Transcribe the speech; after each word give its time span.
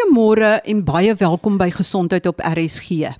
Goeiemôre 0.00 0.62
en 0.64 0.78
baie 0.84 1.12
welkom 1.14 1.58
by 1.60 1.66
Gesondheid 1.70 2.24
op 2.26 2.38
RSG. 2.40 3.10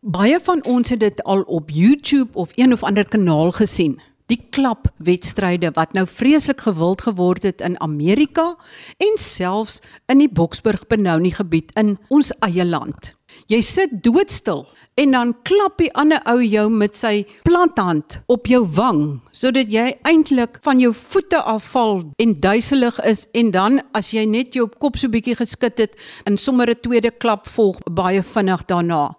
Baie 0.00 0.38
van 0.40 0.62
ons 0.64 0.88
het 0.88 1.02
dit 1.02 1.18
al 1.28 1.42
op 1.42 1.68
YouTube 1.70 2.32
of 2.32 2.54
een 2.56 2.72
of 2.72 2.82
ander 2.82 3.04
kanaal 3.04 3.52
gesien. 3.52 3.98
Die 4.32 4.40
klapwedstryde 4.50 5.70
wat 5.76 5.92
nou 5.92 6.06
vreeslik 6.08 6.64
gewild 6.64 7.04
geword 7.04 7.42
het 7.42 7.60
in 7.60 7.76
Amerika 7.84 8.56
en 8.96 9.20
selfs 9.20 9.82
in 10.06 10.22
die 10.24 10.30
Boksburg 10.32 10.86
Benoni 10.86 11.34
gebied 11.36 11.76
in 11.76 11.98
ons 12.08 12.32
eie 12.40 12.64
land. 12.64 13.12
Jy 13.46 13.60
sit 13.60 14.00
doodstil 14.00 14.64
en 14.98 15.14
dan 15.14 15.34
klap 15.46 15.78
die 15.78 15.90
ander 15.94 16.18
ou 16.26 16.40
jou 16.42 16.66
met 16.74 16.96
sy 16.98 17.22
planthand 17.46 18.18
op 18.26 18.48
jou 18.50 18.64
wang 18.74 19.02
sodat 19.30 19.70
jy 19.70 19.92
eintlik 20.08 20.58
van 20.66 20.80
jou 20.82 20.90
voete 20.96 21.38
afval 21.38 22.02
en 22.18 22.34
duiselig 22.42 22.98
is 23.06 23.26
en 23.38 23.52
dan 23.54 23.78
as 23.94 24.10
jy 24.14 24.26
net 24.26 24.58
jou 24.58 24.66
kop 24.82 24.98
so 24.98 25.10
bietjie 25.12 25.36
geskit 25.38 25.78
het 25.78 25.94
en 26.26 26.36
sommer 26.36 26.70
'n 26.70 26.82
tweede 26.82 27.10
klap 27.10 27.46
volg 27.48 27.78
baie 27.86 28.22
vinnig 28.22 28.66
daarna. 28.66 29.16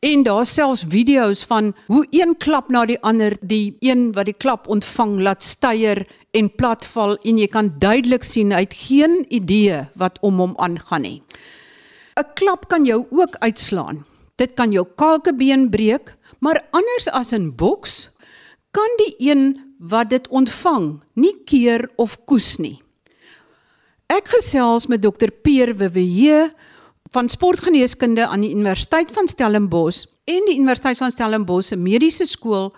En 0.00 0.22
daar 0.22 0.46
selfs 0.46 0.84
video's 0.88 1.44
van 1.44 1.74
hoe 1.86 2.06
een 2.10 2.36
klap 2.38 2.68
na 2.68 2.86
die 2.86 3.00
ander 3.02 3.36
die 3.42 3.76
een 3.80 4.12
wat 4.12 4.24
die 4.24 4.34
klap 4.38 4.68
ontvang 4.68 5.20
laat 5.20 5.42
styer 5.42 6.06
en 6.30 6.54
platval 6.54 7.16
en 7.16 7.38
jy 7.38 7.46
kan 7.46 7.74
duidelik 7.78 8.24
sien 8.24 8.52
hy 8.52 8.60
het 8.60 8.74
geen 8.74 9.26
idee 9.28 9.88
wat 9.94 10.18
om 10.20 10.38
hom 10.38 10.54
aangaan 10.56 11.02
nie. 11.02 11.22
'n 12.16 12.24
Klap 12.34 12.68
kan 12.68 12.84
jou 12.84 13.06
ook 13.10 13.36
uitslaan. 13.38 14.09
Dit 14.40 14.56
kan 14.56 14.72
jou 14.72 14.86
kakebeen 14.96 15.68
breek, 15.68 16.14
maar 16.40 16.62
anders 16.72 17.10
as 17.12 17.34
in 17.36 17.50
boks 17.52 18.08
kan 18.72 18.96
die 19.00 19.12
een 19.30 19.58
wat 19.80 20.12
dit 20.12 20.28
ontvang 20.28 21.00
nie 21.18 21.34
keer 21.44 21.88
of 22.00 22.16
koes 22.24 22.56
nie. 22.62 22.78
Ek 24.10 24.30
gesels 24.32 24.88
met 24.90 25.02
dokter 25.02 25.30
Peer 25.30 25.74
Wewe 25.76 26.48
van 27.12 27.28
sportgeneeskunde 27.28 28.26
aan 28.26 28.46
die 28.46 28.52
Universiteit 28.54 29.12
van 29.12 29.28
Stellenbosch 29.28 30.06
en 30.30 30.48
die 30.48 30.56
Universiteit 30.56 30.98
van 30.98 31.12
Stellenbosch 31.12 31.72
se 31.72 31.76
mediese 31.76 32.26
skool 32.26 32.72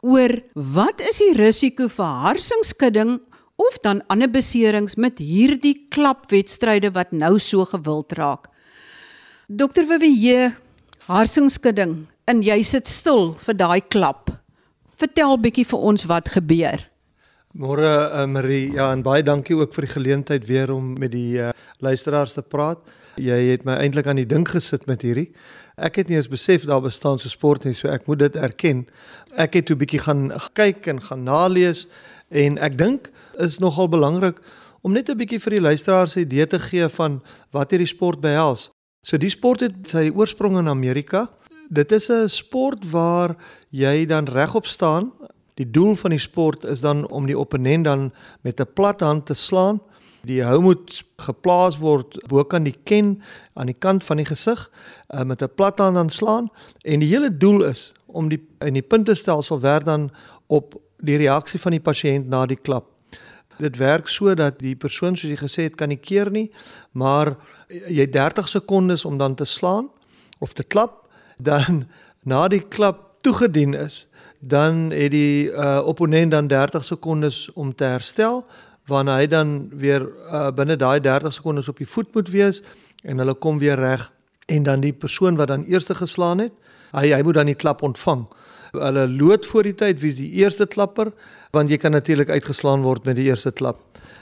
oor 0.00 0.36
wat 0.54 1.02
is 1.04 1.20
die 1.20 1.34
risiko 1.36 1.88
vir 1.88 2.14
harsingskudding 2.28 3.18
of 3.60 3.76
dan 3.84 4.00
ander 4.12 4.30
beserings 4.30 4.96
met 4.96 5.20
hierdie 5.20 5.76
klapwedstryde 5.92 6.92
wat 6.96 7.12
nou 7.12 7.38
so 7.38 7.66
gewild 7.68 8.12
raak. 8.16 8.48
Dokter 9.48 9.88
Wewe, 9.88 10.54
harsingskudding 11.10 12.04
en 12.30 12.42
jy 12.46 12.60
sit 12.62 12.86
stil 12.86 13.32
vir 13.34 13.56
daai 13.58 13.80
klap. 13.82 14.30
Vertel 15.00 15.38
bietjie 15.42 15.66
vir 15.66 15.84
ons 15.90 16.06
wat 16.06 16.30
gebeur. 16.30 16.86
Môre 17.58 17.88
uh, 17.90 18.26
Marie, 18.30 18.68
ja 18.76 18.92
en 18.94 19.02
baie 19.02 19.24
dankie 19.26 19.56
ook 19.58 19.72
vir 19.74 19.88
die 19.88 19.94
geleentheid 19.96 20.46
weer 20.46 20.70
om 20.70 20.92
met 21.00 21.10
die 21.10 21.40
uh, 21.42 21.50
luisteraars 21.82 22.36
te 22.36 22.44
praat. 22.46 22.78
Jy 23.18 23.40
het 23.48 23.66
my 23.66 23.80
eintlik 23.82 24.06
aan 24.06 24.20
die 24.20 24.28
dink 24.28 24.52
gesit 24.54 24.86
met 24.86 25.02
hierdie. 25.02 25.32
Ek 25.74 25.98
het 25.98 26.12
nie 26.12 26.20
eens 26.20 26.30
besef 26.30 26.68
daar 26.68 26.84
bestaan 26.84 27.18
so 27.18 27.32
sport 27.32 27.66
nie, 27.66 27.74
so 27.74 27.90
ek 27.90 28.06
moet 28.06 28.22
dit 28.22 28.38
erken. 28.38 28.84
Ek 29.34 29.58
het 29.58 29.70
'n 29.70 29.80
bietjie 29.82 30.04
gaan 30.06 30.30
kyk 30.54 30.86
en 30.86 31.02
gaan 31.02 31.24
nalees 31.24 31.88
en 32.30 32.58
ek 32.58 32.78
dink 32.78 33.10
is 33.38 33.58
nogal 33.58 33.88
belangrik 33.88 34.38
om 34.82 34.92
net 34.92 35.10
'n 35.10 35.18
bietjie 35.18 35.42
vir 35.42 35.58
die 35.58 35.66
luisteraars 35.74 36.14
'n 36.14 36.22
idee 36.22 36.46
te 36.46 36.58
gee 36.58 36.88
van 36.88 37.22
wat 37.50 37.70
hierdie 37.70 37.90
sport 37.90 38.20
behels. 38.20 38.70
So 39.00 39.16
die 39.16 39.30
sport 39.32 39.62
het 39.64 39.88
sy 39.88 40.10
oorsprong 40.12 40.58
in 40.60 40.68
Amerika. 40.68 41.30
Dit 41.72 41.92
is 41.92 42.10
'n 42.10 42.28
sport 42.28 42.90
waar 42.90 43.36
jy 43.70 44.06
dan 44.06 44.28
regop 44.28 44.66
staan. 44.66 45.12
Die 45.54 45.70
doel 45.70 45.94
van 45.94 46.10
die 46.10 46.18
sport 46.18 46.64
is 46.64 46.80
dan 46.80 47.08
om 47.08 47.26
die 47.26 47.38
opponent 47.38 47.84
dan 47.84 48.12
met 48.42 48.60
'n 48.60 48.72
plat 48.74 49.00
hand 49.00 49.26
te 49.26 49.34
slaan. 49.34 49.80
Die 50.24 50.42
hou 50.42 50.60
moet 50.60 51.04
geplaas 51.16 51.78
word 51.78 52.28
bokant 52.28 52.64
die 52.64 52.76
ken 52.84 53.22
aan 53.54 53.66
die 53.66 53.78
kant 53.78 54.04
van 54.04 54.16
die 54.16 54.26
gesig 54.26 54.70
uh, 55.14 55.22
met 55.22 55.42
'n 55.42 55.54
plat 55.54 55.78
hand 55.78 55.96
aan 55.96 56.10
slaan 56.10 56.48
en 56.84 57.00
die 57.00 57.08
hele 57.08 57.36
doel 57.36 57.64
is 57.64 57.92
om 58.06 58.28
die 58.28 58.46
in 58.58 58.72
die 58.72 58.82
puntestelsel 58.82 59.60
werk 59.60 59.84
dan 59.84 60.10
op 60.46 60.74
die 60.98 61.16
reaksie 61.16 61.60
van 61.60 61.70
die 61.70 61.80
pasiënt 61.80 62.28
na 62.28 62.46
die 62.46 62.60
klap. 62.60 62.89
Dit 63.60 63.76
werk 63.76 64.08
so 64.08 64.34
dat 64.34 64.58
die 64.62 64.74
persoon 64.76 65.16
soos 65.16 65.30
jy 65.30 65.38
gesê 65.40 65.66
het 65.68 65.76
kan 65.76 65.92
nie 65.92 66.00
keer 66.00 66.30
nie, 66.32 66.48
maar 66.96 67.34
jy 67.68 68.06
30 68.08 68.48
sekondes 68.48 69.04
om 69.04 69.18
dan 69.20 69.36
te 69.36 69.44
slaan 69.44 69.90
of 70.40 70.52
te 70.56 70.64
klap, 70.64 71.04
dan 71.36 71.84
na 72.24 72.46
die 72.48 72.62
klap 72.62 73.20
toegedien 73.20 73.74
is, 73.76 74.06
dan 74.40 74.88
het 74.90 75.12
die 75.12 75.52
uh, 75.52 75.80
opponent 75.84 76.32
dan 76.32 76.48
30 76.48 76.84
sekondes 76.84 77.52
om 77.52 77.74
te 77.74 77.84
herstel 77.84 78.46
waarna 78.88 79.18
hy 79.20 79.26
dan 79.28 79.68
weer 79.76 80.06
uh, 80.32 80.48
binne 80.56 80.76
daai 80.80 81.00
30 81.04 81.36
sekondes 81.36 81.68
op 81.68 81.78
die 81.78 81.88
voet 81.88 82.08
moet 82.16 82.30
wees 82.32 82.62
en 83.04 83.20
hulle 83.20 83.36
kom 83.36 83.60
weer 83.60 83.78
reg 83.78 84.08
en 84.50 84.64
dan 84.66 84.80
die 84.80 84.92
persoon 84.92 85.36
wat 85.36 85.52
dan 85.52 85.64
eerste 85.68 85.94
geslaan 85.94 86.38
het, 86.42 86.52
hy 86.96 87.12
hy 87.14 87.20
moet 87.22 87.38
dan 87.38 87.46
die 87.46 87.58
klap 87.58 87.84
ontvang. 87.86 88.24
Hulle 88.72 89.08
lood 89.08 89.46
voor 89.46 89.62
die 89.62 89.74
tyd 89.74 90.00
wie 90.00 90.10
is 90.12 90.16
die 90.20 90.30
eerste 90.42 90.66
klapper 90.66 91.12
want 91.54 91.70
jy 91.70 91.76
kan 91.76 91.92
natuurlik 91.92 92.30
uitgeslaan 92.30 92.82
word 92.82 93.04
met 93.04 93.16
die 93.16 93.26
eerste 93.30 93.50
klap. 93.50 93.78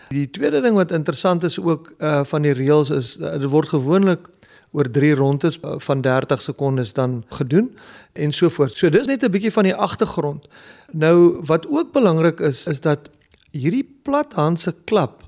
Die 0.08 0.30
tweede 0.30 0.62
ding 0.64 0.76
wat 0.78 0.92
interessant 0.92 1.44
is 1.44 1.58
ook 1.58 1.92
uh 1.98 2.24
van 2.24 2.42
die 2.42 2.56
reëls 2.56 2.90
is 2.90 3.16
uh, 3.20 3.36
dit 3.36 3.50
word 3.50 3.68
gewoonlik 3.68 4.28
oor 4.72 4.88
3 4.92 5.14
rondes 5.14 5.58
uh, 5.62 5.76
van 5.84 6.00
30 6.04 6.42
sekondes 6.42 6.92
dan 6.92 7.22
gedoen 7.28 7.70
en 8.12 8.32
so 8.32 8.48
voort. 8.48 8.76
So 8.76 8.90
dis 8.90 9.06
net 9.06 9.24
'n 9.24 9.30
bietjie 9.30 9.52
van 9.52 9.64
die 9.64 9.74
agtergrond. 9.74 10.48
Nou 10.92 11.40
wat 11.44 11.66
ook 11.68 11.92
belangrik 11.92 12.40
is 12.40 12.66
is 12.66 12.80
dat 12.80 13.10
hierdie 13.52 13.86
plathandse 14.02 14.74
klap 14.84 15.24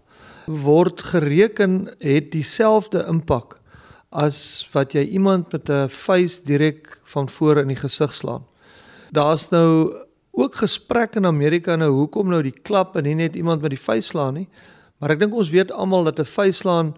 word 0.47 1.01
gereken 1.01 1.91
het 1.99 2.33
dieselfde 2.33 3.05
impak 3.09 3.61
as 4.11 4.69
wat 4.73 4.93
jy 4.93 5.05
iemand 5.07 5.53
met 5.53 5.69
'n 5.71 5.89
vuis 5.89 6.43
direk 6.43 7.01
van 7.05 7.29
voor 7.29 7.59
in 7.59 7.69
die 7.69 7.77
gesig 7.77 8.13
slaan. 8.13 8.45
Daar's 9.13 9.49
nou 9.51 9.95
ook 10.31 10.61
gesprek 10.63 11.17
in 11.19 11.27
Amerika 11.27 11.77
nou 11.77 11.91
hoekom 11.91 12.31
nou 12.31 12.43
die 12.43 12.55
klap 12.63 12.97
en 12.97 13.05
nie 13.05 13.17
net 13.19 13.37
iemand 13.37 13.63
met 13.63 13.75
die 13.75 13.83
vuis 13.83 14.13
slaan 14.13 14.35
nie. 14.35 14.49
Maar 15.01 15.17
ek 15.17 15.25
dink 15.25 15.35
ons 15.35 15.51
weet 15.51 15.73
almal 15.73 16.05
dat 16.05 16.21
'n 16.21 16.29
vuis 16.29 16.57
slaan 16.57 16.95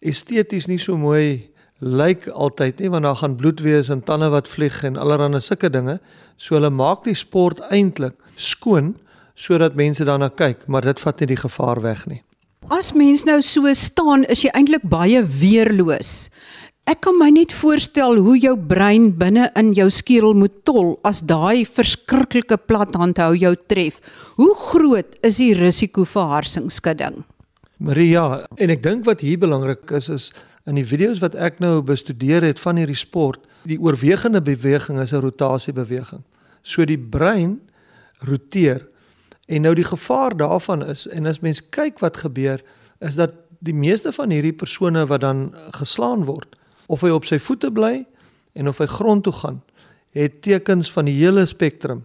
esteties 0.00 0.66
nie 0.66 0.78
so 0.78 0.96
mooi 0.96 1.52
lyk 1.78 2.28
altyd 2.28 2.78
nie 2.80 2.90
want 2.90 3.04
daar 3.04 3.16
gaan 3.16 3.36
bloed 3.36 3.60
wees 3.60 3.88
en 3.90 4.02
tande 4.02 4.28
wat 4.30 4.48
vlieg 4.48 4.82
en 4.84 4.96
allerlei 4.96 5.40
sulke 5.40 5.70
dinge. 5.70 6.00
So 6.36 6.54
hulle 6.54 6.70
maak 6.70 7.04
die 7.04 7.14
sport 7.14 7.60
eintlik 7.70 8.14
skoon 8.36 8.96
sodat 9.34 9.74
mense 9.74 10.04
daarna 10.04 10.28
kyk, 10.28 10.66
maar 10.68 10.82
dit 10.82 11.00
vat 11.00 11.20
nie 11.20 11.26
die 11.26 11.40
gevaar 11.40 11.80
weg 11.82 12.06
nie. 12.06 12.22
As 12.70 12.92
mens 12.94 13.24
nou 13.24 13.40
so 13.42 13.66
staan, 13.74 14.22
is 14.30 14.44
jy 14.44 14.50
eintlik 14.54 14.84
baie 14.86 15.22
weerloos. 15.26 16.30
Ek 16.90 16.98
kan 17.06 17.14
my 17.18 17.28
net 17.30 17.52
voorstel 17.54 18.18
hoe 18.24 18.34
jou 18.42 18.54
brein 18.56 19.12
binne 19.18 19.48
in 19.58 19.70
jou 19.76 19.88
skedel 19.90 20.34
moet 20.34 20.54
tol 20.66 20.96
as 21.06 21.22
daai 21.22 21.64
verskriklike 21.64 22.58
plathand 22.66 23.20
hou 23.22 23.32
jou 23.38 23.54
tref. 23.70 24.00
Hoe 24.36 24.54
groot 24.58 25.14
is 25.22 25.38
die 25.38 25.52
risiko 25.54 26.04
vir 26.04 26.34
harsingskudding? 26.34 27.22
Maria, 27.82 28.46
en 28.58 28.70
ek 28.70 28.82
dink 28.82 29.06
wat 29.06 29.22
hier 29.22 29.38
belangrik 29.42 29.90
is 29.90 30.10
is 30.10 30.28
in 30.66 30.78
die 30.78 30.86
video's 30.86 31.22
wat 31.22 31.34
ek 31.34 31.58
nou 31.62 31.80
bestudeer 31.82 32.42
het 32.46 32.60
van 32.62 32.78
hierdie 32.78 32.98
sport, 32.98 33.42
die 33.66 33.78
oorwegende 33.78 34.42
beweging 34.42 35.00
is 35.02 35.12
'n 35.12 35.22
rotasiebeweging. 35.22 36.22
So 36.62 36.84
die 36.84 36.98
brein 36.98 37.60
roteer 38.22 38.86
En 39.52 39.66
nou 39.66 39.74
die 39.74 39.84
gevaar 39.84 40.36
daarvan 40.36 40.84
is 40.86 41.06
en 41.08 41.26
as 41.26 41.40
mens 41.40 41.60
kyk 41.74 41.98
wat 42.00 42.22
gebeur 42.22 42.62
is 42.98 43.18
dat 43.18 43.34
die 43.58 43.74
meeste 43.74 44.12
van 44.12 44.30
hierdie 44.30 44.54
persone 44.54 45.04
wat 45.06 45.20
dan 45.20 45.50
geslaan 45.78 46.24
word 46.24 46.56
of 46.92 47.00
hy 47.00 47.12
op 47.14 47.24
sy 47.28 47.38
voete 47.40 47.70
bly 47.72 48.02
en 48.52 48.68
of 48.68 48.82
hy 48.82 48.88
grond 48.90 49.24
toe 49.24 49.32
gaan 49.32 49.62
het 50.12 50.42
tekens 50.44 50.92
van 50.92 51.08
die 51.08 51.16
hele 51.16 51.46
spektrum 51.48 52.04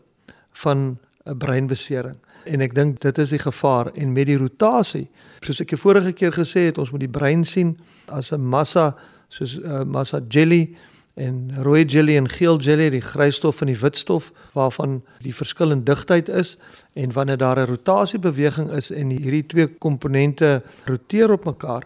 van 0.63 0.97
'n 1.25 1.37
breinbesering. 1.37 2.17
En 2.45 2.61
ek 2.61 2.75
dink 2.75 3.01
dit 3.01 3.17
is 3.17 3.29
die 3.29 3.39
gevaar. 3.39 3.91
En 3.93 4.11
met 4.11 4.25
die 4.25 4.37
rotasie 4.37 5.07
soos 5.39 5.59
ek 5.59 5.69
die 5.69 5.77
vorige 5.77 6.13
keer 6.13 6.31
gesê 6.31 6.71
het 6.71 6.77
ons 6.77 6.91
moet 6.91 6.99
die 6.99 7.17
brein 7.19 7.43
sien 7.43 7.77
as 8.05 8.31
'n 8.31 8.41
massa 8.41 8.95
soos 9.27 9.57
'n 9.57 9.65
uh, 9.65 9.83
massa 9.83 10.21
jelly 10.29 10.75
en 11.15 11.51
rooi 11.63 11.85
jelly 11.85 12.15
en 12.17 12.29
geel 12.29 12.57
jelly, 12.57 12.89
die 12.89 13.01
grysstof 13.01 13.61
en 13.61 13.67
die 13.67 13.79
witstof 13.79 14.31
waarvan 14.53 15.01
die 15.19 15.33
verskil 15.35 15.71
in 15.71 15.83
digtheid 15.83 16.29
is. 16.29 16.57
En 16.93 17.11
wanneer 17.11 17.37
daar 17.37 17.59
'n 17.59 17.65
rotasiebeweging 17.65 18.71
is 18.71 18.91
en 18.91 19.09
hierdie 19.09 19.45
twee 19.45 19.67
komponente 19.67 20.63
roteer 20.85 21.31
op 21.31 21.45
mekaar, 21.45 21.83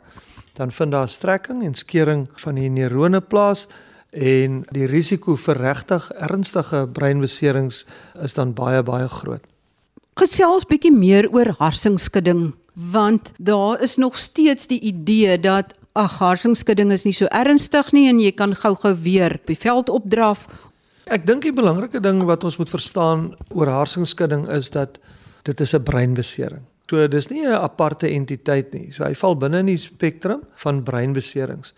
dan 0.53 0.71
vind 0.71 0.91
daar 0.91 1.09
strekking 1.09 1.63
en 1.63 1.73
skeuring 1.73 2.27
van 2.43 2.55
die 2.55 2.69
neurone 2.69 3.21
plaas 3.21 3.67
en 4.11 4.63
die 4.75 4.87
risiko 4.91 5.37
vir 5.39 5.57
regtig 5.57 6.09
ernstige 6.19 6.87
breinbeserings 6.87 7.85
is 8.23 8.33
dan 8.35 8.53
baie 8.53 8.83
baie 8.83 9.07
groot. 9.07 9.43
Gesels 10.19 10.67
bietjie 10.67 10.91
meer 10.91 11.29
oor 11.31 11.55
harsingskudding 11.59 12.51
want 12.73 13.31
daar 13.37 13.81
is 13.81 13.95
nog 13.95 14.17
steeds 14.17 14.67
die 14.67 14.79
idee 14.79 15.39
dat 15.39 15.73
ag 15.93 16.19
harsingskudding 16.19 16.91
is 16.91 17.03
nie 17.03 17.15
so 17.15 17.27
ernstig 17.31 17.91
nie 17.91 18.07
en 18.09 18.19
jy 18.19 18.31
kan 18.31 18.55
gou-gou 18.55 18.93
weer 19.03 19.35
op 19.39 19.47
die 19.47 19.59
veld 19.59 19.89
opdraf. 19.91 20.47
Ek 21.11 21.25
dink 21.27 21.43
die 21.43 21.55
belangrike 21.55 21.99
ding 21.99 22.23
wat 22.27 22.43
ons 22.47 22.57
moet 22.59 22.71
verstaan 22.71 23.31
oor 23.51 23.67
harsingskudding 23.67 24.47
is 24.51 24.69
dat 24.71 24.99
dit 25.43 25.59
is 25.59 25.73
'n 25.73 25.83
breinbesering. 25.83 26.63
So 26.91 27.07
dis 27.07 27.29
nie 27.31 27.47
'n 27.47 27.55
aparte 27.55 28.07
entiteit 28.07 28.73
nie. 28.73 28.91
So 28.91 29.05
hy 29.05 29.13
val 29.15 29.37
binne 29.37 29.59
in 29.59 29.65
die 29.65 29.77
spektrum 29.77 30.41
van 30.55 30.83
breinbeserings. 30.83 31.73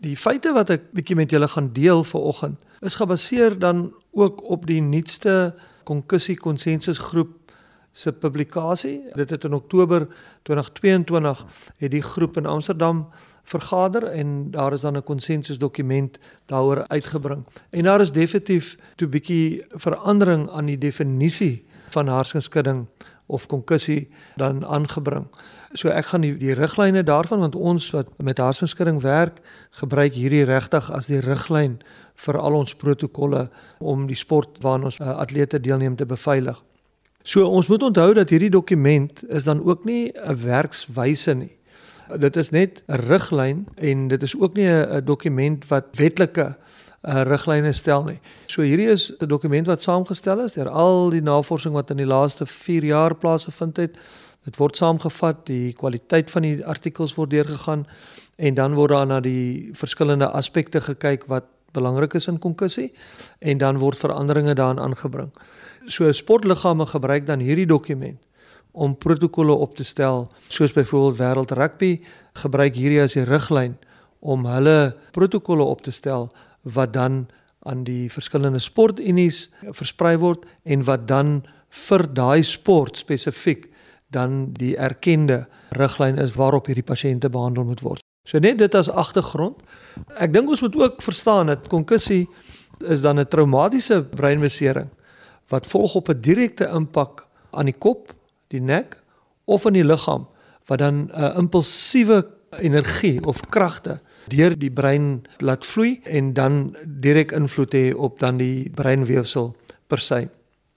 Die 0.00 0.16
feite 0.16 0.52
wat 0.54 0.70
ek 0.70 0.92
bietjie 0.94 1.16
met 1.16 1.30
julle 1.30 1.48
gaan 1.48 1.72
deel 1.72 2.04
vanoggend 2.04 2.58
is 2.80 2.94
gebaseer 2.94 3.58
dan 3.58 3.92
ook 4.12 4.42
op 4.42 4.66
die 4.66 4.80
nuutste 4.80 5.54
konkussie 5.84 6.36
konsensusgroep 6.36 7.52
se 7.90 8.12
publikasie. 8.12 9.02
Dit 9.14 9.30
het 9.30 9.44
in 9.44 9.52
Oktober 9.52 10.06
2022 10.42 11.44
het 11.76 11.90
die 11.90 12.02
groep 12.02 12.36
in 12.36 12.46
Amsterdam 12.46 13.08
vergader 13.42 14.04
en 14.04 14.50
daar 14.50 14.72
is 14.72 14.80
dan 14.80 14.96
'n 14.96 15.02
konsensusdokument 15.02 16.18
daaroor 16.46 16.86
uitgebring. 16.88 17.46
En 17.70 17.82
daar 17.84 18.00
is 18.00 18.12
definitief 18.12 18.76
'n 18.96 19.08
bietjie 19.08 19.64
verandering 19.74 20.50
aan 20.50 20.66
die 20.66 20.78
definisie 20.78 21.64
van 21.90 22.08
hersenskudding 22.08 22.86
of 23.26 23.46
konkussie 23.46 24.08
dan 24.36 24.64
aangebring. 24.64 25.26
So 25.72 25.88
ek 25.88 26.10
gaan 26.10 26.24
die, 26.26 26.34
die 26.36 26.52
riglyne 26.52 27.02
daarvan 27.02 27.40
want 27.40 27.54
ons 27.56 27.90
wat 27.94 28.10
met 28.20 28.40
hersenskudding 28.42 29.00
werk, 29.00 29.40
gebruik 29.80 30.18
hierdie 30.18 30.44
regtig 30.44 30.90
as 30.92 31.08
die 31.08 31.20
riglyn 31.24 31.78
vir 32.26 32.38
al 32.38 32.58
ons 32.58 32.74
protokolle 32.76 33.46
om 33.80 34.06
die 34.06 34.18
sport 34.18 34.60
waarna 34.60 34.90
ons 34.90 35.00
uh, 35.00 35.16
atlete 35.22 35.60
deelneem 35.60 35.96
te 35.96 36.06
beveilig. 36.06 36.60
So 37.24 37.46
ons 37.46 37.70
moet 37.70 37.82
onthou 37.86 38.12
dat 38.18 38.30
hierdie 38.34 38.50
dokument 38.50 39.22
is 39.30 39.46
dan 39.48 39.62
ook 39.64 39.84
nie 39.84 40.12
'n 40.12 40.36
werkswyse 40.42 41.34
nie. 41.34 41.56
Dit 42.18 42.36
is 42.36 42.50
net 42.50 42.82
'n 42.88 43.00
riglyn 43.08 43.66
en 43.76 44.08
dit 44.08 44.22
is 44.22 44.36
ook 44.36 44.54
nie 44.54 44.68
'n 44.68 45.04
dokument 45.04 45.66
wat 45.68 45.86
wetlike 45.96 46.56
uh, 47.02 47.22
riglyne 47.26 47.72
stel 47.72 48.04
nie. 48.04 48.18
So 48.46 48.62
hierdie 48.62 48.88
is 48.90 49.12
'n 49.20 49.28
dokument 49.28 49.66
wat 49.66 49.82
saamgestel 49.82 50.40
is 50.40 50.54
deur 50.54 50.68
al 50.68 51.10
die 51.10 51.22
navorsing 51.22 51.74
wat 51.74 51.90
in 51.90 51.96
die 51.96 52.06
laaste 52.06 52.46
4 52.46 52.84
jaar 52.84 53.14
plaasgevind 53.14 53.76
het. 53.76 53.98
Dit 54.44 54.56
word 54.56 54.76
saamgevat, 54.76 55.46
die 55.46 55.72
kwaliteit 55.72 56.30
van 56.30 56.42
die 56.42 56.66
artikels 56.66 57.14
word 57.14 57.30
deurgegaan 57.30 57.86
en 58.36 58.54
dan 58.54 58.74
word 58.74 58.90
daar 58.90 59.06
na 59.06 59.20
die 59.20 59.70
verskillende 59.74 60.28
aspekte 60.28 60.80
gekyk 60.80 61.26
wat 61.26 61.44
belangrik 61.72 62.14
is 62.14 62.28
in 62.28 62.38
konkussie 62.38 62.92
en 63.38 63.58
dan 63.58 63.78
word 63.78 63.98
veranderinge 63.98 64.54
daarin 64.54 64.80
aangebring. 64.80 65.30
So 65.86 66.12
sportliggame 66.12 66.86
gebruik 66.86 67.26
dan 67.26 67.40
hierdie 67.40 67.66
dokument 67.66 68.18
om 68.72 68.96
protokolle 68.96 69.52
op 69.52 69.76
te 69.76 69.84
stel, 69.84 70.30
soos 70.48 70.72
byvoorbeeld 70.72 71.18
Wêreld 71.18 71.52
Rugby 71.52 72.00
gebruik 72.32 72.74
hierdie 72.74 73.02
as 73.02 73.16
'n 73.16 73.28
riglyn 73.28 73.76
om 74.20 74.46
hulle 74.46 74.96
protokolle 75.12 75.62
op 75.62 75.82
te 75.82 75.90
stel 75.90 76.30
wat 76.62 76.92
dan 76.92 77.26
aan 77.62 77.84
die 77.84 78.10
verskillende 78.10 78.58
sportunies 78.58 79.50
versprei 79.70 80.16
word 80.18 80.46
en 80.64 80.84
wat 80.84 81.06
dan 81.08 81.42
vir 81.88 82.06
daai 82.14 82.42
sport 82.42 82.96
spesifiek 82.96 83.68
dan 84.12 84.52
die 84.58 84.74
erkende 84.76 85.46
riglyn 85.78 86.18
is 86.20 86.34
waarop 86.36 86.66
hierdie 86.68 86.86
pasiënte 86.86 87.30
behandel 87.32 87.64
moet 87.64 87.80
word. 87.80 88.02
So 88.28 88.38
net 88.38 88.58
dit 88.58 88.74
as 88.74 88.90
agtergrond. 88.90 89.62
Ek 90.20 90.32
dink 90.34 90.50
ons 90.50 90.62
moet 90.62 90.76
ook 90.76 91.02
verstaan 91.02 91.50
dat 91.50 91.70
konkussie 91.72 92.26
is 92.80 93.00
dan 93.00 93.18
'n 93.18 93.28
traumatiese 93.28 94.02
breinbesering 94.02 94.90
wat 95.48 95.66
volg 95.66 95.94
op 95.94 96.08
'n 96.08 96.20
direkte 96.20 96.68
impak 96.68 97.26
aan 97.50 97.66
die 97.66 97.78
kop, 97.78 98.14
die 98.48 98.60
nek 98.60 99.02
of 99.44 99.64
in 99.64 99.72
die 99.72 99.84
liggaam 99.84 100.26
wat 100.66 100.78
dan 100.78 101.10
'n 101.12 101.36
impulsiewe 101.38 102.26
energie 102.60 103.20
of 103.24 103.40
kragte 103.48 104.00
deur 104.32 104.54
die 104.58 104.70
brein 104.70 105.22
laat 105.38 105.66
vloei 105.66 106.00
en 106.04 106.32
dan 106.36 106.76
direk 106.84 107.32
invloed 107.32 107.74
hê 107.74 107.92
op 107.94 108.18
dan 108.20 108.38
die 108.38 108.70
breinweefsel 108.70 109.54
per 109.86 110.00
se. 110.00 110.28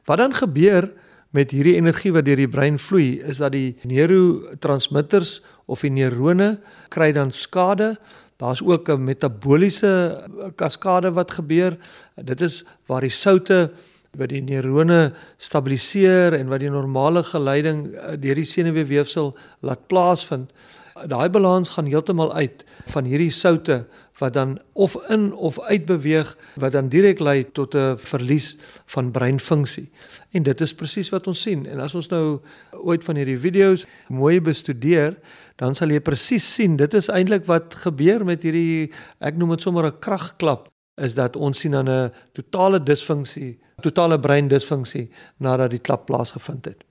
Wat 0.05 0.17
dan 0.17 0.33
gebeur 0.33 0.89
met 1.35 1.51
hierdie 1.51 1.75
energie 1.75 2.13
wat 2.15 2.25
deur 2.25 2.39
die 2.39 2.51
brein 2.51 2.79
vloei 2.79 3.19
is 3.27 3.41
dat 3.43 3.51
die 3.55 3.75
neurotransmitters 3.83 5.41
of 5.67 5.83
die 5.83 5.91
neurone 5.91 6.55
kry 6.93 7.11
dan 7.11 7.31
skade. 7.31 7.95
Daar's 8.37 8.61
ook 8.61 8.89
'n 8.89 9.03
metabooliese 9.03 10.23
kaskade 10.55 11.11
wat 11.11 11.31
gebeur. 11.31 11.77
Dit 12.15 12.41
is 12.41 12.63
waar 12.87 13.01
die 13.01 13.09
soutte 13.09 13.71
wat 14.17 14.29
die 14.29 14.41
neurone 14.41 15.13
stabiliseer 15.37 16.33
en 16.33 16.47
wat 16.47 16.59
die 16.59 16.71
normale 16.71 17.23
geleiding 17.23 17.93
eh, 17.93 18.15
deur 18.19 18.35
die 18.35 18.47
senuweefsel 18.47 19.35
laat 19.59 19.87
plaasvind. 19.87 20.53
Daai 20.95 21.29
balans 21.29 21.69
gaan 21.69 21.89
heeltemal 21.91 22.33
uit 22.33 22.63
van 22.93 23.03
hierdie 23.03 23.31
soutte 23.31 23.81
wat 24.19 24.33
dan 24.33 24.59
of 24.73 24.95
in 25.11 25.33
of 25.33 25.59
uit 25.59 25.85
beweeg 25.85 26.29
wat 26.55 26.71
dan 26.71 26.87
direk 26.89 27.19
lei 27.19 27.51
tot 27.51 27.75
'n 27.75 27.97
verlies 27.97 28.55
van 28.85 29.11
breinfunksie. 29.11 29.89
En 30.31 30.43
dit 30.43 30.61
is 30.61 30.73
presies 30.73 31.09
wat 31.09 31.27
ons 31.27 31.41
sien. 31.41 31.65
En 31.67 31.79
as 31.79 31.95
ons 31.95 32.07
nou 32.07 32.39
ooit 32.71 33.03
van 33.03 33.15
hierdie 33.15 33.39
video's 33.39 33.85
mooi 34.07 34.41
bestudeer, 34.41 35.19
dan 35.55 35.75
sal 35.75 35.89
jy 35.89 35.99
presies 35.99 36.53
sien 36.53 36.75
dit 36.75 36.93
is 36.93 37.09
eintlik 37.09 37.45
wat 37.45 37.73
gebeur 37.73 38.25
met 38.25 38.41
hierdie 38.41 38.91
ek 39.19 39.35
noem 39.35 39.49
dit 39.49 39.61
sommer 39.61 39.85
'n 39.85 39.99
kragklap 39.99 40.69
is 40.95 41.13
dat 41.13 41.35
ons 41.35 41.59
sien 41.59 41.71
dan 41.71 41.89
'n 41.89 42.11
totale 42.33 42.83
disfunksie 42.83 43.59
totale 43.81 44.19
breindisfunksie 44.19 45.09
nadat 45.43 45.73
die 45.73 45.79
klap 45.83 46.05
plaasgevind 46.05 46.65
het. 46.65 46.83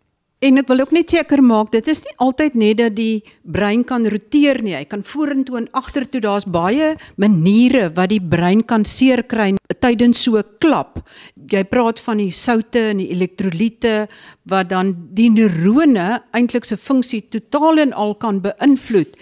En 0.44 0.60
ek 0.60 0.68
wil 0.68 0.82
ook 0.82 0.92
net 0.92 1.12
seker 1.14 1.40
maak 1.40 1.70
dit 1.72 1.86
is 1.88 2.02
nie 2.04 2.12
altyd 2.20 2.56
net 2.60 2.76
dat 2.82 2.94
die 2.98 3.22
brein 3.48 3.84
kan 3.88 4.04
roteer 4.12 4.58
nie. 4.64 4.74
Hy 4.76 4.84
kan 4.90 5.04
vorentoe 5.06 5.56
en 5.62 5.68
agtertoe. 5.72 6.20
Daar's 6.20 6.44
baie 6.44 6.90
maniere 7.20 7.86
wat 7.96 8.10
die 8.12 8.20
brein 8.20 8.64
kan 8.68 8.84
seer 8.84 9.24
kry 9.24 9.54
tydens 9.80 10.20
so 10.22 10.36
'n 10.36 10.44
klap. 10.60 11.00
Jy 11.48 11.64
praat 11.64 12.00
van 12.00 12.18
die 12.18 12.30
soutte 12.30 12.80
en 12.90 12.98
die 12.98 13.10
elektrolyte 13.12 14.08
wat 14.44 14.68
dan 14.68 14.94
die 15.14 15.30
neurone 15.30 16.22
eintlik 16.32 16.64
se 16.64 16.76
funksie 16.76 17.22
totaal 17.28 17.78
en 17.78 17.92
al 17.92 18.14
kan 18.14 18.40
beïnvloed. 18.40 19.16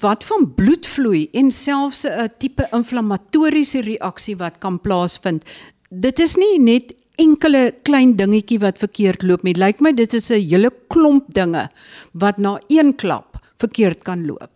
Wat 0.00 0.24
van 0.24 0.54
bloedvloei 0.54 1.28
en 1.32 1.50
selfs 1.50 2.04
'n 2.04 2.30
tipe 2.38 2.68
inflammatoriese 2.72 3.80
reaksie 3.80 4.36
wat 4.36 4.58
kan 4.58 4.80
plaasvind. 4.80 5.44
Dit 5.90 6.18
is 6.18 6.36
nie 6.36 6.58
net 6.58 6.94
enkele 7.20 7.74
klein 7.82 8.16
dingetjie 8.16 8.58
wat 8.58 8.78
verkeerd 8.78 9.22
loop 9.22 9.42
nie. 9.42 9.54
Lyk 9.54 9.80
my 9.80 9.92
dit 9.92 10.14
is 10.14 10.30
'n 10.30 10.40
hele 10.40 10.70
klomp 10.88 11.34
dinge 11.34 11.70
wat 12.12 12.38
na 12.38 12.60
een 12.68 12.94
klap 12.96 13.38
verkeerd 13.58 14.02
kan 14.02 14.26
loop. 14.26 14.50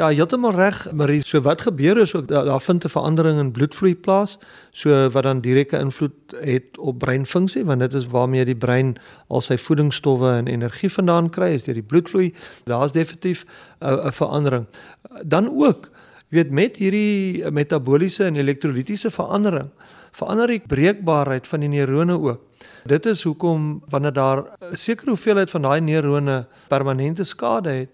Ja, 0.00 0.08
heeltemal 0.08 0.54
reg, 0.56 0.92
Marie. 0.96 1.20
So 1.22 1.42
wat 1.44 1.60
gebeur 1.60 1.98
is 2.00 2.14
ook 2.14 2.28
daar, 2.28 2.44
daar 2.44 2.60
vind 2.60 2.84
'n 2.84 2.88
verandering 2.88 3.38
in 3.38 3.50
bloedvloei 3.52 3.96
plaas, 3.96 4.38
so 4.70 5.10
wat 5.10 5.22
dan 5.22 5.40
direkte 5.40 5.78
invloed 5.78 6.12
het 6.40 6.78
op 6.78 6.98
breinfunksie, 6.98 7.64
want 7.64 7.80
dit 7.80 7.94
is 7.94 8.06
waarmee 8.06 8.44
die 8.44 8.56
brein 8.56 8.96
al 9.28 9.40
sy 9.40 9.56
voedingsstowwe 9.56 10.30
en 10.30 10.46
energie 10.46 10.92
vandaan 10.92 11.30
kry, 11.30 11.52
is 11.52 11.64
deur 11.64 11.74
die 11.74 11.82
bloedvloei. 11.82 12.34
Daar's 12.64 12.92
definitief 12.92 13.44
'n 13.80 14.06
'n 14.06 14.12
verandering. 14.12 14.66
Dan 15.24 15.50
ook 15.62 15.90
Jy 16.30 16.36
weet 16.36 16.50
met 16.50 16.76
hierdie 16.76 17.50
metabooliese 17.50 18.24
en 18.24 18.36
elektrolytiese 18.36 19.10
verandering 19.10 19.70
verander 20.10 20.46
die 20.46 20.62
breekbaarheid 20.66 21.46
van 21.46 21.60
die 21.60 21.68
neurone 21.68 22.18
ook. 22.18 22.40
Dit 22.84 23.06
is 23.06 23.22
hoekom 23.22 23.82
wanneer 23.88 24.12
daar 24.12 24.38
'n 24.72 24.76
sekere 24.76 25.10
hoeveelheid 25.10 25.50
van 25.50 25.62
daai 25.62 25.80
neurone 25.80 26.46
permanente 26.68 27.24
skade 27.24 27.70
het, 27.70 27.88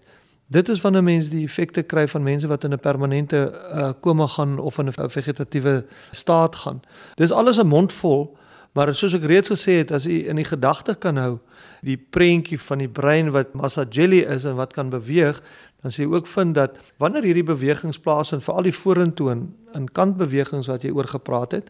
dit 0.47 0.69
is 0.69 0.81
wanneer 0.81 1.03
mense 1.03 1.29
die 1.29 1.43
effekte 1.43 1.83
kry 1.83 2.07
van 2.07 2.23
mense 2.23 2.47
wat 2.47 2.63
in 2.63 2.73
'n 2.73 2.79
permanente 2.79 3.51
uh, 3.73 3.91
koma 3.99 4.27
gaan 4.27 4.59
of 4.59 4.77
in 4.77 4.87
'n 4.87 5.09
vegetatiewe 5.09 5.85
staat 6.11 6.55
gaan. 6.55 6.81
Dis 7.15 7.31
alles 7.31 7.57
'n 7.57 7.67
mondvol, 7.67 8.37
maar 8.71 8.95
soos 8.95 9.13
ek 9.13 9.23
reeds 9.23 9.49
gesê 9.49 9.71
het, 9.77 9.91
as 9.91 10.03
jy 10.03 10.27
in 10.27 10.35
die 10.35 10.45
gedagte 10.45 10.95
kan 10.95 11.17
hou 11.17 11.39
die 11.81 11.97
prentjie 11.97 12.59
van 12.59 12.77
die 12.77 12.89
brein 12.89 13.31
wat 13.31 13.53
massa 13.53 13.85
jelly 13.89 14.19
is 14.19 14.45
en 14.45 14.55
wat 14.55 14.73
kan 14.73 14.89
beweeg, 14.89 15.41
dan 15.81 15.91
sê 15.91 16.03
jy 16.03 16.09
ook 16.11 16.27
vind 16.27 16.55
dat 16.55 16.77
wanneer 16.97 17.23
hierdie 17.23 17.43
bewegings 17.43 17.99
plaasvind, 17.99 18.43
veral 18.43 18.63
die 18.63 18.75
vorentoe 18.75 19.31
en 19.31 19.55
in 19.73 19.85
kantbewegings 19.87 20.67
wat 20.67 20.83
jy 20.83 20.91
oor 20.91 21.07
gepraat 21.07 21.51
het, 21.51 21.69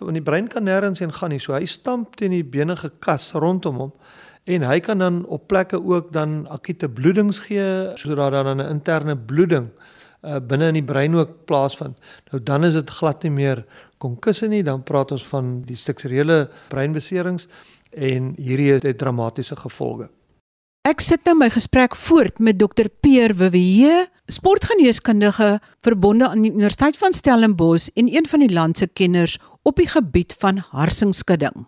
want 0.00 0.18
die 0.18 0.24
brein 0.24 0.48
kan 0.48 0.64
nêrens 0.64 0.98
heen 1.02 1.12
gaan 1.12 1.30
nie. 1.30 1.40
So 1.42 1.52
hy 1.52 1.66
stamp 1.66 2.16
teen 2.16 2.30
die 2.30 2.44
benige 2.44 2.90
kas 3.04 3.32
rondom 3.34 3.76
hom 3.76 3.92
en 4.48 4.64
hy 4.64 4.78
kan 4.80 4.98
dan 4.98 5.24
op 5.26 5.48
plekke 5.48 5.80
ook 5.84 6.12
dan 6.12 6.46
akute 6.48 6.88
bloedings 6.88 7.38
gee 7.46 7.92
sodat 8.00 8.32
daar 8.32 8.44
dan 8.44 8.60
'n 8.60 8.70
interne 8.70 9.16
bloeding 9.16 9.68
uh, 10.22 10.38
binne 10.40 10.68
in 10.68 10.78
die 10.80 10.84
brein 10.84 11.14
ook 11.14 11.44
plaasvind. 11.44 11.98
Nou 12.30 12.42
dan 12.42 12.64
is 12.64 12.72
dit 12.72 12.90
glad 12.90 13.22
nie 13.22 13.30
meer 13.32 13.64
konkusse 13.98 14.48
nie, 14.48 14.62
dan 14.62 14.82
praat 14.82 15.12
ons 15.12 15.26
van 15.26 15.62
die 15.66 15.76
strukturele 15.76 16.48
breinbeserings 16.68 17.48
en 17.90 18.34
hierdie 18.36 18.72
het 18.72 18.98
dramatiese 18.98 19.56
gevolge. 19.56 20.08
Ek 20.88 21.02
sit 21.04 21.26
nou 21.28 21.34
my 21.36 21.50
gesprek 21.52 21.96
voort 22.00 22.38
met 22.40 22.56
Dr 22.56 22.86
Peer 23.02 23.34
Wiwie, 23.36 24.06
sportgeneeskundige 24.30 25.58
verbonde 25.84 26.28
aan 26.28 26.46
die 26.46 26.52
Universiteit 26.52 26.96
van 26.96 27.12
Stellenbosch 27.12 27.90
en 27.94 28.08
een 28.08 28.28
van 28.30 28.40
die 28.40 28.52
land 28.52 28.78
se 28.78 28.86
kenners 28.86 29.36
op 29.68 29.76
die 29.76 29.88
gebied 29.88 30.32
van 30.40 30.62
harsingskudding. 30.72 31.66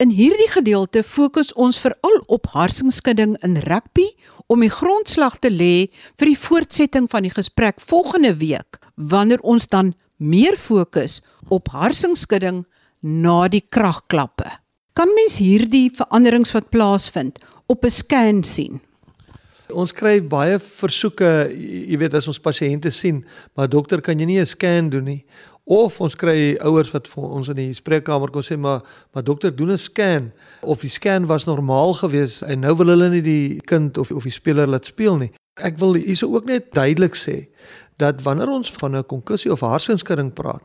In 0.00 0.12
hierdie 0.14 0.48
gedeelte 0.48 1.02
fokus 1.04 1.50
ons 1.58 1.80
veral 1.82 2.20
op 2.30 2.46
harsingskudding 2.54 3.34
in 3.44 3.58
rugby 3.66 4.06
om 4.46 4.62
die 4.62 4.70
grondslag 4.72 5.40
te 5.42 5.50
lê 5.50 5.90
vir 6.20 6.30
die 6.30 6.38
voortsetting 6.38 7.08
van 7.10 7.26
die 7.26 7.34
gesprek 7.34 7.82
volgende 7.82 8.36
week 8.40 8.78
wanneer 8.94 9.42
ons 9.42 9.66
dan 9.68 9.92
meer 10.16 10.56
fokus 10.56 11.18
op 11.48 11.72
harsingskudding 11.74 12.62
na 13.00 13.48
die 13.48 13.64
kragklappe. 13.66 14.46
Kan 14.94 15.10
mens 15.16 15.40
hierdie 15.42 15.88
veranderings 15.96 16.54
wat 16.54 16.70
plaasvind 16.70 17.42
op 17.66 17.84
'n 17.84 17.90
scan 17.90 18.44
sien? 18.44 18.80
Ons 19.70 19.92
kry 19.92 20.20
baie 20.22 20.58
versoeke, 20.58 21.50
jy 21.54 21.98
weet 21.98 22.14
as 22.14 22.26
ons 22.26 22.40
pasiënte 22.42 22.90
sien, 22.90 23.24
maar 23.54 23.68
dokter, 23.68 24.00
kan 24.00 24.18
jy 24.18 24.26
nie 24.26 24.40
'n 24.40 24.46
scan 24.46 24.90
doen 24.90 25.04
nie? 25.04 25.24
Of 25.70 26.00
ons 26.02 26.16
kry 26.18 26.56
ouers 26.66 26.88
wat 26.90 27.06
vir 27.06 27.26
ons 27.30 27.48
in 27.52 27.58
die 27.60 27.72
spreekkamer 27.76 28.32
kom 28.34 28.42
sê 28.42 28.56
maar 28.58 28.80
maar 29.14 29.22
dokter 29.22 29.52
doen 29.54 29.70
'n 29.70 29.78
scan 29.78 30.32
of 30.62 30.80
die 30.80 30.90
scan 30.90 31.26
was 31.26 31.46
normaal 31.46 31.94
geweest 31.94 32.42
en 32.42 32.60
nou 32.60 32.74
wil 32.76 32.86
hulle 32.86 33.08
nie 33.08 33.22
die 33.22 33.60
kind 33.60 33.98
of 33.98 34.10
of 34.10 34.24
die 34.24 34.34
speler 34.34 34.66
laat 34.66 34.86
speel 34.86 35.16
nie. 35.16 35.30
Ek 35.62 35.78
wil 35.78 35.94
hierso 35.94 36.26
ook 36.34 36.44
net 36.44 36.72
duidelik 36.74 37.14
sê 37.14 37.46
dat 37.98 38.22
wanneer 38.22 38.48
ons 38.48 38.72
van 38.72 38.96
'n 38.96 39.04
konkussie 39.04 39.52
of 39.52 39.60
hartsenskudding 39.60 40.32
praat, 40.32 40.64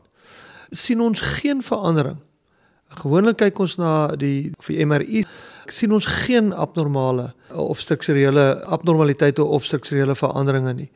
sien 0.70 1.00
ons 1.00 1.20
geen 1.20 1.62
verandering. 1.62 2.18
Gewoonlik 2.88 3.36
kyk 3.36 3.58
ons 3.58 3.76
na 3.76 4.16
die 4.16 4.50
of 4.58 4.66
die 4.66 4.84
MRI, 4.84 5.24
sien 5.66 5.92
ons 5.92 6.06
geen 6.06 6.52
abnormale 6.52 7.34
of 7.54 7.78
strukturele 7.78 8.64
abnormaliteite 8.64 9.44
of 9.44 9.64
strukturele 9.64 10.14
veranderinge 10.14 10.74
nie 10.74 10.90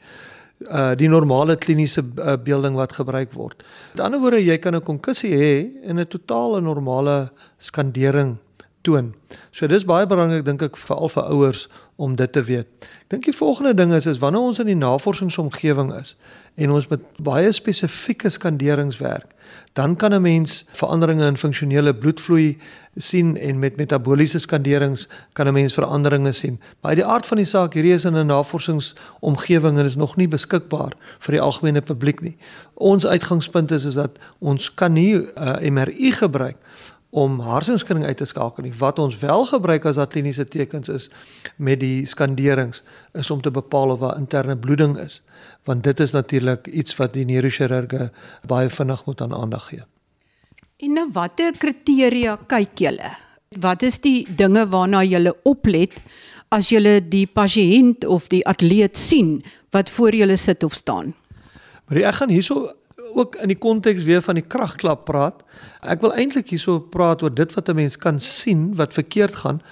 uh 0.68 0.92
die 0.94 1.08
normale 1.08 1.56
kliniese 1.56 2.02
uh, 2.02 2.36
beelding 2.36 2.74
wat 2.76 2.92
gebruik 2.92 3.32
word. 3.32 3.62
Met 3.94 4.04
ander 4.04 4.20
woorde, 4.20 4.44
jy 4.44 4.58
kan 4.58 4.74
'n 4.74 4.82
konkussie 4.82 5.32
hê 5.32 5.54
en 5.84 5.98
'n 5.98 6.06
totale 6.06 6.60
normale 6.60 7.30
skandering 7.58 8.36
toon. 8.80 9.14
So 9.50 9.66
dis 9.66 9.84
baie 9.84 10.06
belangrik 10.06 10.44
dink 10.44 10.62
ek 10.62 10.78
veral 10.80 11.10
vir 11.12 11.28
ouers 11.34 11.68
om 12.00 12.14
dit 12.16 12.32
te 12.32 12.42
weet. 12.48 12.68
Ek 12.80 13.12
dink 13.12 13.26
die 13.28 13.36
volgende 13.36 13.74
ding 13.76 13.92
is 13.92 14.06
is 14.08 14.20
wanneer 14.22 14.46
ons 14.48 14.60
in 14.62 14.70
die 14.70 14.78
navorsingsomgewing 14.78 15.92
is 15.98 16.14
en 16.56 16.72
ons 16.72 16.88
met 16.88 17.02
baie 17.20 17.52
spesifieke 17.52 18.30
skanderings 18.32 18.98
werk, 19.00 19.34
dan 19.76 19.96
kan 19.96 20.14
'n 20.14 20.22
mens 20.22 20.64
veranderinge 20.72 21.26
in 21.26 21.36
funksionele 21.36 21.94
bloedvloei 21.94 22.58
sien 22.96 23.36
en 23.36 23.58
met 23.58 23.76
metabooliese 23.76 24.38
skanderings 24.38 25.08
kan 25.32 25.46
'n 25.46 25.52
mens 25.52 25.74
veranderinge 25.74 26.32
sien. 26.32 26.60
Maar 26.80 26.90
uit 26.90 27.02
die 27.04 27.06
aard 27.06 27.26
van 27.26 27.36
die 27.36 27.46
saak, 27.46 27.74
hierdie 27.74 27.94
is 27.94 28.04
in 28.04 28.16
'n 28.16 28.26
navorsingsomgewing 28.26 29.78
en 29.78 29.84
is 29.84 29.96
nog 29.96 30.16
nie 30.16 30.28
beskikbaar 30.28 30.92
vir 31.18 31.32
die 31.32 31.40
algemene 31.40 31.80
publiek 31.80 32.20
nie. 32.20 32.36
Ons 32.74 33.06
uitgangspunt 33.06 33.70
is 33.70 33.84
is 33.84 33.94
dat 33.94 34.18
ons 34.38 34.74
kan 34.74 34.92
nie 34.92 35.16
'n 35.16 35.28
uh, 35.36 35.70
MRI 35.70 36.12
gebruik 36.12 36.56
om 37.10 37.40
hartsenskudding 37.42 38.06
uit 38.06 38.16
te 38.16 38.26
skakel 38.28 38.62
nie. 38.62 38.72
Wat 38.78 38.98
ons 39.02 39.18
wel 39.18 39.44
gebruik 39.50 39.86
as 39.90 39.98
dat 39.98 40.12
kliniese 40.12 40.46
tekens 40.46 40.88
is 40.88 41.08
met 41.56 41.80
die 41.82 42.06
skanderings 42.06 42.84
is 43.18 43.30
om 43.30 43.42
te 43.42 43.50
bepaal 43.50 43.90
of 43.96 44.00
daar 44.00 44.18
interne 44.18 44.56
bloeding 44.56 44.96
is, 44.98 45.22
want 45.66 45.84
dit 45.84 46.00
is 46.00 46.14
natuurlik 46.14 46.66
iets 46.66 46.96
wat 46.96 47.14
die 47.18 47.26
neurochirurge 47.26 48.10
baie 48.46 48.70
vinnig 48.70 49.04
moet 49.06 49.20
aan 49.20 49.34
aandag 49.34 49.68
gee. 49.72 49.82
En 50.80 50.94
nou 50.96 51.08
watter 51.12 51.58
kriteria 51.58 52.38
kyk 52.48 52.78
julle? 52.78 53.10
Wat 53.60 53.82
is 53.82 53.98
die 54.00 54.22
dinge 54.36 54.68
waarna 54.70 55.02
julle 55.04 55.34
oplet 55.44 55.98
as 56.54 56.70
julle 56.70 57.00
die 57.02 57.26
pasiënt 57.26 58.06
of 58.06 58.30
die 58.30 58.44
atleet 58.46 58.98
sien 58.98 59.40
wat 59.74 59.90
voor 59.90 60.14
julle 60.14 60.36
sit 60.38 60.62
of 60.62 60.74
staan? 60.78 61.14
Maar 61.90 62.06
ek 62.06 62.20
gaan 62.22 62.30
hierso 62.30 62.70
ook 63.14 63.36
in 63.36 63.48
die 63.48 63.58
konteks 63.58 64.02
weer 64.02 64.22
van 64.22 64.34
die 64.34 64.46
kragklap 64.46 65.04
praat. 65.04 65.42
Ek 65.80 66.00
wil 66.00 66.14
eintlik 66.14 66.50
hierso 66.50 66.80
praat 66.80 67.22
oor 67.22 67.34
dit 67.34 67.54
wat 67.54 67.68
'n 67.68 67.74
mens 67.74 67.96
kan 67.96 68.20
sien 68.20 68.74
wat 68.74 68.92
verkeerd 68.92 69.34
gaan. 69.34 69.62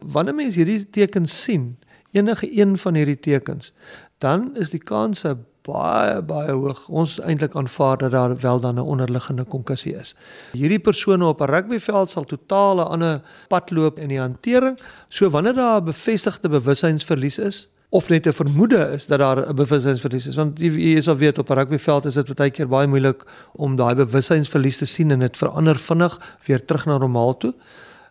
Wanneer 0.00 0.34
mens 0.34 0.54
hierdie 0.54 0.90
tekens 0.90 1.42
sien, 1.42 1.78
enige 2.12 2.48
een 2.60 2.78
van 2.78 2.94
hierdie 2.94 3.20
tekens, 3.20 3.72
dan 4.18 4.56
is 4.56 4.70
die 4.70 4.82
kanse 4.82 5.36
baie 5.66 6.22
baie 6.22 6.52
hoog. 6.54 6.88
Ons 6.88 7.18
eintlik 7.20 7.56
aanvaar 7.58 7.98
dat 7.98 8.10
daar 8.10 8.36
wel 8.40 8.60
dan 8.60 8.74
'n 8.74 8.88
onderliggende 8.94 9.44
konkussie 9.44 9.94
is. 9.94 10.16
Hierdie 10.52 10.78
persone 10.78 11.26
op 11.26 11.40
'n 11.40 11.50
rugbyveld 11.50 12.10
sal 12.10 12.24
totaal 12.24 12.76
'n 12.76 12.88
ander 12.88 13.22
pad 13.48 13.70
loop 13.70 13.98
in 13.98 14.08
die 14.08 14.20
hantering. 14.20 14.78
So 15.08 15.30
wanneer 15.30 15.54
daar 15.54 15.80
'n 15.80 15.84
bevestigde 15.84 16.48
bewusstseinsverlies 16.48 17.38
is, 17.38 17.70
of 17.88 18.08
net 18.08 18.26
'n 18.26 18.32
vermoede 18.32 18.90
is 18.94 19.06
dat 19.06 19.18
daar 19.18 19.48
'n 19.48 19.54
bewussynsverlies 19.54 20.26
is 20.26 20.36
want 20.36 20.58
jy, 20.58 20.96
is 20.96 21.08
al 21.08 21.16
weet 21.16 21.38
op 21.38 21.50
'n 21.50 21.54
rugbyveld 21.54 22.04
is 22.04 22.14
dit 22.14 22.34
baie 22.34 22.50
keer 22.50 22.68
baie 22.68 22.86
moeilik 22.86 23.24
om 23.52 23.76
daai 23.76 23.94
bewussynsverlies 23.94 24.78
te 24.78 24.86
sien 24.86 25.10
en 25.10 25.18
dit 25.18 25.36
verander 25.36 25.78
vinnig 25.78 26.36
weer 26.46 26.64
terug 26.64 26.86
na 26.86 26.98
normaal 26.98 27.36
toe. 27.36 27.54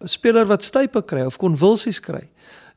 'n 0.01 0.07
Speler 0.07 0.45
wat 0.45 0.63
stype 0.63 1.01
kry 1.01 1.25
of 1.25 1.37
konvulsies 1.37 1.99
kry, 1.99 2.29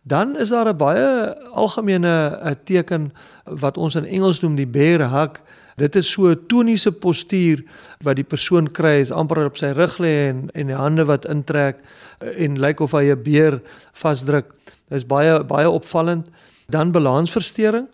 dan 0.02 0.36
is 0.36 0.48
daar 0.48 0.68
'n 0.68 0.76
baie 0.76 1.34
algemene 1.52 2.38
'n 2.42 2.56
teken 2.64 3.12
wat 3.44 3.76
ons 3.76 3.94
in 3.94 4.04
Engels 4.04 4.40
noem 4.40 4.56
die 4.56 4.66
bear 4.66 5.10
hug. 5.10 5.42
Dit 5.76 5.96
is 5.96 6.10
so 6.10 6.26
'n 6.26 6.46
toniese 6.46 6.92
postuur 6.92 7.62
wat 8.02 8.16
die 8.16 8.24
persoon 8.24 8.70
kry 8.72 9.00
is 9.00 9.10
amper 9.10 9.44
op 9.44 9.56
sy 9.56 9.66
rug 9.66 9.98
lê 9.98 10.28
en 10.28 10.50
en 10.54 10.66
die 10.66 10.76
hande 10.76 11.04
wat 11.04 11.24
intrek 11.24 11.76
en 12.18 12.58
lyk 12.58 12.80
of 12.80 12.92
hy 12.92 13.10
'n 13.10 13.22
beer 13.22 13.62
vasdruk. 13.92 14.54
Dit 14.88 14.98
is 14.98 15.06
baie 15.06 15.44
baie 15.44 15.70
opvallend 15.70 16.26
dan 16.68 16.92
balansversteuring 16.92 17.88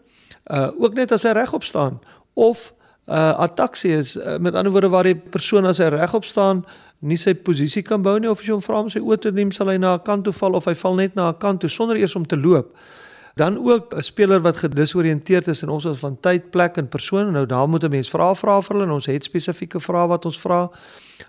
uh 0.51 0.71
ook 0.79 0.95
net 0.95 1.13
as 1.13 1.23
hy 1.23 1.33
regop 1.33 1.65
staan 1.65 2.01
of 2.35 2.73
uh 3.07 3.39
ataksie 3.47 3.93
is 3.97 4.17
uh, 4.17 4.37
met 4.39 4.55
ander 4.55 4.73
woorde 4.73 4.89
waar 4.89 5.07
die 5.07 5.15
persoon 5.17 5.67
as 5.67 5.79
hy 5.79 5.89
regop 5.95 6.25
staan 6.25 6.65
nie 6.99 7.19
sy 7.21 7.35
posisie 7.35 7.85
kan 7.87 8.03
bou 8.03 8.17
nie 8.19 8.31
of 8.31 8.41
as 8.41 8.49
jy 8.49 8.55
hom 8.57 8.65
vra 8.65 8.83
om 8.83 8.91
sy 8.91 9.03
oë 9.05 9.21
te 9.23 9.33
neem 9.37 9.53
sal 9.53 9.71
hy 9.71 9.77
na 9.79 9.95
'n 9.95 10.05
kant 10.05 10.25
toe 10.25 10.33
val 10.33 10.59
of 10.59 10.67
hy 10.67 10.75
val 10.75 10.95
net 10.95 11.15
na 11.15 11.29
'n 11.31 11.39
kant 11.39 11.61
toe 11.61 11.71
sonder 11.71 11.97
eers 11.97 12.17
om 12.17 12.25
te 12.27 12.37
loop. 12.37 12.75
Dan 13.37 13.59
ook 13.59 13.95
'n 13.95 14.03
speler 14.03 14.41
wat 14.41 14.57
gedisoriënteerd 14.57 15.49
is 15.49 15.63
in 15.63 15.69
ons 15.69 15.87
as 15.87 15.99
van 15.99 16.17
tyd 16.21 16.51
plek 16.51 16.77
en 16.77 16.89
persoon 16.89 17.33
nou 17.33 17.47
daar 17.47 17.69
moet 17.69 17.85
'n 17.85 17.91
mens 17.91 18.11
vra 18.11 18.35
vra 18.35 18.61
vir 18.61 18.75
hulle 18.77 18.87
en 18.87 18.95
ons 18.95 19.07
het 19.07 19.25
spesifieke 19.25 19.81
vrae 19.81 20.09
wat 20.09 20.25
ons 20.25 20.39
vra 20.39 20.71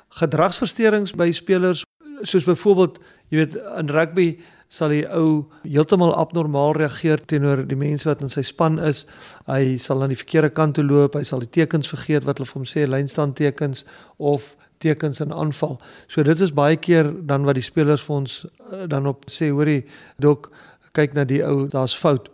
gedragsversteurings 0.10 1.14
by 1.14 1.32
spelers 1.32 1.84
soos 2.22 2.44
byvoorbeeld 2.44 3.00
jy 3.30 3.38
weet 3.38 3.56
in 3.56 3.90
rugby 3.90 4.40
sal 4.69 4.89
die 4.89 5.05
ou 5.07 5.45
heeltemal 5.63 6.13
abnormaal 6.17 6.75
reageer 6.75 7.22
teenoor 7.25 7.63
die 7.67 7.77
mense 7.79 8.07
wat 8.10 8.22
in 8.22 8.29
sy 8.29 8.43
span 8.43 8.79
is. 8.79 9.05
Hy 9.48 9.77
sal 9.81 10.03
aan 10.03 10.13
die 10.13 10.19
verkeerde 10.19 10.50
kant 10.50 10.75
toe 10.75 10.84
loop, 10.84 11.15
hy 11.15 11.24
sal 11.24 11.43
die 11.43 11.51
tekens 11.51 11.89
vergeet 11.91 12.25
wat 12.25 12.39
hulle 12.39 12.50
vir 12.50 12.60
hom 12.60 12.69
sê, 12.69 12.86
lynstand 12.89 13.38
tekens 13.39 13.86
of 14.17 14.55
tekens 14.84 15.22
in 15.24 15.34
aanval. 15.34 15.79
So 16.12 16.24
dit 16.24 16.41
is 16.41 16.53
baie 16.53 16.75
keer 16.75 17.12
dan 17.27 17.45
wat 17.48 17.60
die 17.60 17.65
spelers 17.65 18.03
vir 18.03 18.15
ons 18.15 18.43
eh, 18.45 18.86
dan 18.91 19.07
op 19.07 19.29
sê, 19.31 19.51
hoorie, 19.53 19.86
dok, 20.19 20.51
kyk 20.95 21.15
na 21.15 21.25
die 21.27 21.43
ou, 21.45 21.67
daar's 21.72 21.95
fout 21.95 22.31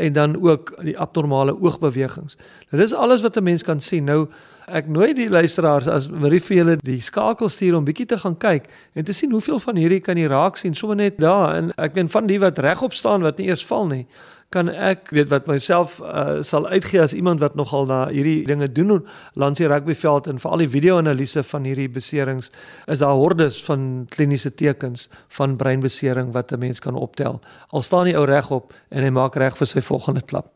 en 0.00 0.12
dan 0.12 0.36
ook 0.40 0.74
die 0.82 0.98
abnormale 0.98 1.52
oogbewegings. 1.60 2.38
Nou 2.70 2.80
dis 2.82 2.94
alles 2.94 3.20
wat 3.20 3.36
'n 3.36 3.42
mens 3.42 3.62
kan 3.62 3.80
sien. 3.80 4.04
Nou 4.04 4.28
ek 4.70 4.88
nooi 4.88 5.12
die 5.14 5.28
luisteraars 5.28 5.88
as 5.90 6.08
Marie 6.08 6.40
vir 6.40 6.56
julle 6.56 6.76
die 6.84 7.00
skakel 7.04 7.50
stuur 7.50 7.78
om 7.78 7.84
bietjie 7.84 8.06
te 8.06 8.18
gaan 8.18 8.36
kyk 8.40 8.68
en 8.94 9.04
te 9.04 9.16
sien 9.16 9.32
hoeveel 9.34 9.60
van 9.62 9.76
hierdie 9.76 10.00
kan 10.00 10.18
jy 10.18 10.28
raak 10.30 10.60
sien 10.60 10.74
sommer 10.74 10.96
net 10.96 11.18
daar 11.20 11.56
en 11.58 11.72
ek 11.76 11.94
meen 11.98 12.08
van 12.08 12.26
die 12.30 12.38
wat 12.42 12.58
regop 12.58 12.94
staan 12.94 13.26
wat 13.26 13.38
nie 13.38 13.50
eers 13.50 13.64
val 13.66 13.88
nie 13.90 14.04
kan 14.50 14.66
ek 14.68 15.12
weet 15.14 15.28
wat 15.30 15.46
myself 15.46 16.00
uh, 16.02 16.40
sal 16.42 16.66
uitgee 16.66 16.98
as 17.02 17.14
iemand 17.14 17.42
wat 17.42 17.54
nogal 17.58 17.86
na 17.86 18.00
hierdie 18.10 18.42
dinge 18.48 18.66
doen 18.74 18.96
langs 19.38 19.62
die 19.62 19.68
rugbyveld 19.70 20.26
en 20.26 20.42
veral 20.42 20.64
die 20.64 20.70
video-analise 20.70 21.44
van 21.46 21.68
hierdie 21.68 21.90
beserings 21.90 22.50
is 22.90 22.98
daar 22.98 23.14
hordes 23.14 23.60
van 23.62 24.08
kliniese 24.10 24.50
tekens 24.50 25.06
van 25.38 25.54
breinbesering 25.56 26.32
wat 26.34 26.52
'n 26.52 26.58
mens 26.58 26.80
kan 26.80 26.94
optel. 26.94 27.40
Al 27.70 27.82
staan 27.82 28.10
die 28.10 28.16
ou 28.18 28.24
regop 28.26 28.74
en 28.90 29.02
hy 29.02 29.10
maak 29.10 29.36
reg 29.36 29.56
vir 29.56 29.66
sy 29.66 29.80
volgende 29.80 30.22
klap. 30.22 30.50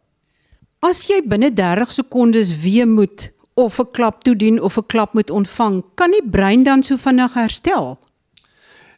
As 0.83 1.07
jy 1.07 1.23
binne 1.23 1.55
30 1.55 1.93
sekondes 1.93 2.61
weer 2.61 2.89
moet 2.89 3.31
of 3.55 3.79
'n 3.79 3.91
klap 3.91 4.23
toedien 4.23 4.63
of 4.63 4.77
'n 4.77 4.87
klap 4.87 5.13
moet 5.13 5.31
ontvang, 5.31 5.85
kan 5.95 6.11
die 6.11 6.29
brein 6.31 6.63
dan 6.63 6.83
so 6.83 6.97
vinnig 6.97 7.35
herstel? 7.35 7.99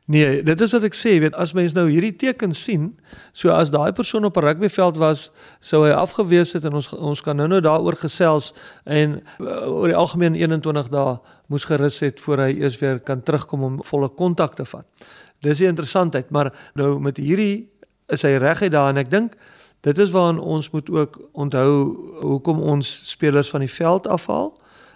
Nee, 0.07 0.43
dit 0.43 0.61
is 0.61 0.71
wat 0.73 0.85
ek 0.87 0.95
sê, 0.95 1.17
weet 1.19 1.35
as 1.35 1.51
mens 1.53 1.73
nou 1.75 1.89
hierdie 1.91 2.15
teken 2.15 2.53
sien, 2.55 2.93
so 3.35 3.51
as 3.51 3.73
daai 3.75 3.91
persoon 3.93 4.25
op 4.25 4.37
'n 4.37 4.45
rugbyveld 4.45 4.97
was, 4.97 5.31
sou 5.61 5.83
hy 5.83 5.91
afgewees 5.91 6.53
het 6.53 6.65
en 6.65 6.75
ons 6.75 6.93
ons 6.93 7.21
kan 7.21 7.37
nou-nou 7.37 7.61
daaroor 7.61 7.97
gesels 7.97 8.55
en 8.85 9.21
uh, 9.41 9.67
oor 9.67 9.89
die 9.89 9.97
algemeen 9.97 10.35
21 10.35 10.89
dae 10.89 11.19
moes 11.47 11.65
gerus 11.65 11.99
het 12.01 12.21
voor 12.21 12.39
hy 12.39 12.55
eers 12.55 12.79
weer 12.79 13.01
kan 13.01 13.23
terugkom 13.23 13.63
om 13.63 13.83
volle 13.83 14.09
kontak 14.09 14.55
te 14.55 14.65
vat. 14.65 14.87
Dis 15.43 15.59
die 15.59 15.67
interessantheid, 15.67 16.31
maar 16.31 16.53
nou 16.75 17.01
met 17.01 17.17
hierdie 17.17 17.69
is 18.07 18.23
hy 18.23 18.37
reguit 18.39 18.73
daar 18.73 18.91
en 18.91 19.03
ek 19.03 19.11
dink 19.11 19.35
dit 19.87 19.99
is 19.99 20.11
waaraan 20.11 20.39
ons 20.39 20.71
moet 20.71 20.91
ook 20.91 21.21
onthou 21.33 21.73
hoekom 22.21 22.61
ons 22.61 23.01
spelers 23.05 23.51
van 23.51 23.63
die 23.63 23.71
veld 23.71 24.07
afhaal. 24.07 24.51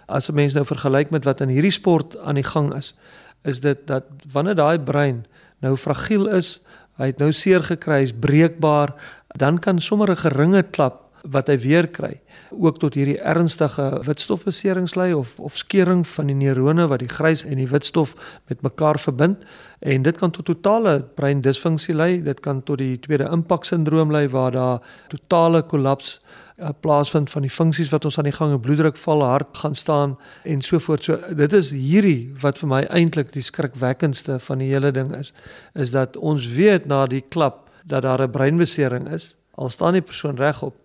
As 0.05 0.27
'n 0.29 0.35
mens 0.35 0.53
nou 0.53 0.65
vergelyk 0.65 1.09
met 1.09 1.23
wat 1.23 1.41
in 1.41 1.47
hierdie 1.47 1.71
sport 1.71 2.17
aan 2.17 2.35
die 2.35 2.43
gang 2.43 2.73
is, 2.75 2.95
is 3.43 3.59
dit 3.59 3.87
dat 3.87 4.03
wanneer 4.31 4.55
daai 4.55 4.79
brein 4.79 5.25
nou 5.59 5.77
fragiel 5.77 6.27
is, 6.27 6.59
hy 6.97 7.05
het 7.05 7.17
nou 7.17 7.31
seer 7.31 7.63
gekry, 7.63 7.99
hy's 7.99 8.13
breekbaar, 8.13 8.93
dan 9.27 9.59
kan 9.59 9.79
sommer 9.79 10.09
'n 10.11 10.17
geringe 10.17 10.63
klap 10.63 11.10
wat 11.23 11.47
hy 11.47 11.57
weer 11.61 11.87
kry 11.87 12.15
ook 12.49 12.79
tot 12.81 12.95
hierdie 12.97 13.19
ernstige 13.19 13.87
witstofbeserings 14.05 14.95
lei 14.95 15.13
of 15.13 15.33
of 15.39 15.57
skeuring 15.57 16.03
van 16.07 16.31
die 16.31 16.37
neurone 16.37 16.87
wat 16.89 17.03
die 17.03 17.11
grys 17.11 17.45
en 17.45 17.61
die 17.61 17.69
witstof 17.69 18.15
met 18.49 18.61
mekaar 18.61 18.99
verbind 18.99 19.43
en 19.79 20.03
dit 20.03 20.17
kan 20.17 20.31
tot 20.31 20.45
totale 20.45 21.01
breindisfunksie 21.15 21.95
lei 21.95 22.21
dit 22.23 22.39
kan 22.39 22.63
tot 22.63 22.81
die 22.81 22.97
tweede 22.99 23.29
impak 23.31 23.65
sindroom 23.65 24.11
lei 24.11 24.27
waar 24.29 24.51
daar 24.51 24.95
totale 25.09 25.61
kollaps 25.61 26.19
uh, 26.61 26.69
plaasvind 26.79 27.29
van 27.29 27.45
die 27.45 27.53
funksies 27.53 27.89
wat 27.93 28.05
ons 28.05 28.17
aan 28.17 28.29
die 28.29 28.35
gang, 28.35 28.53
bloeddruk 28.61 28.97
val, 29.01 29.23
hart 29.25 29.57
gaan 29.57 29.75
staan 29.75 30.17
en 30.43 30.61
so 30.61 30.79
voort. 30.79 31.03
So 31.03 31.17
dit 31.37 31.53
is 31.57 31.71
hierdie 31.73 32.31
wat 32.41 32.61
vir 32.61 32.69
my 32.69 32.81
eintlik 32.89 33.33
die 33.33 33.45
skrikwekkendste 33.45 34.39
van 34.39 34.61
die 34.61 34.69
hele 34.71 34.91
ding 34.95 35.13
is, 35.17 35.33
is 35.73 35.93
dat 35.95 36.17
ons 36.17 36.47
weet 36.55 36.85
na 36.89 37.05
die 37.09 37.23
klap 37.29 37.69
dat 37.83 38.05
daar 38.05 38.21
'n 38.21 38.31
breinbesering 38.31 39.09
is 39.09 39.35
al 39.55 39.69
staan 39.69 39.93
die 39.93 40.05
persoon 40.05 40.37
regop 40.37 40.80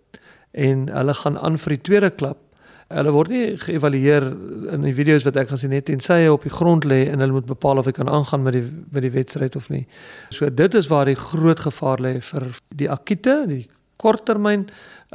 en 0.57 0.89
hulle 0.89 1.15
gaan 1.15 1.39
aan 1.39 1.61
vir 1.61 1.77
die 1.77 1.85
tweede 1.91 2.11
klap 2.11 2.41
Hulle 2.87 3.11
word 3.11 3.33
nie 3.35 3.47
geëvalueer 3.59 4.25
in 4.77 4.85
die 4.87 4.95
video's 4.95 5.25
wat 5.27 5.35
ek 5.41 5.49
gesien 5.51 5.73
het 5.75 5.89
tensy 5.89 6.21
hy 6.23 6.29
op 6.31 6.45
die 6.47 6.53
grond 6.55 6.85
lê 6.87 7.01
en 7.11 7.19
hulle 7.19 7.35
moet 7.35 7.49
bepaal 7.49 7.81
of 7.81 7.89
hy 7.91 7.95
kan 7.97 8.07
aangaan 8.07 8.45
met 8.47 8.55
die 8.55 8.63
met 8.63 9.03
die 9.03 9.11
wedstryd 9.11 9.59
of 9.59 9.67
nie. 9.75 9.83
So 10.31 10.47
dit 10.47 10.77
is 10.79 10.87
waar 10.87 11.11
die 11.11 11.19
groot 11.19 11.65
gevaar 11.67 12.05
lê 12.05 12.13
vir 12.23 12.47
die 12.79 12.87
akute, 12.87 13.41
die 13.51 13.65
korttermyn 13.99 14.69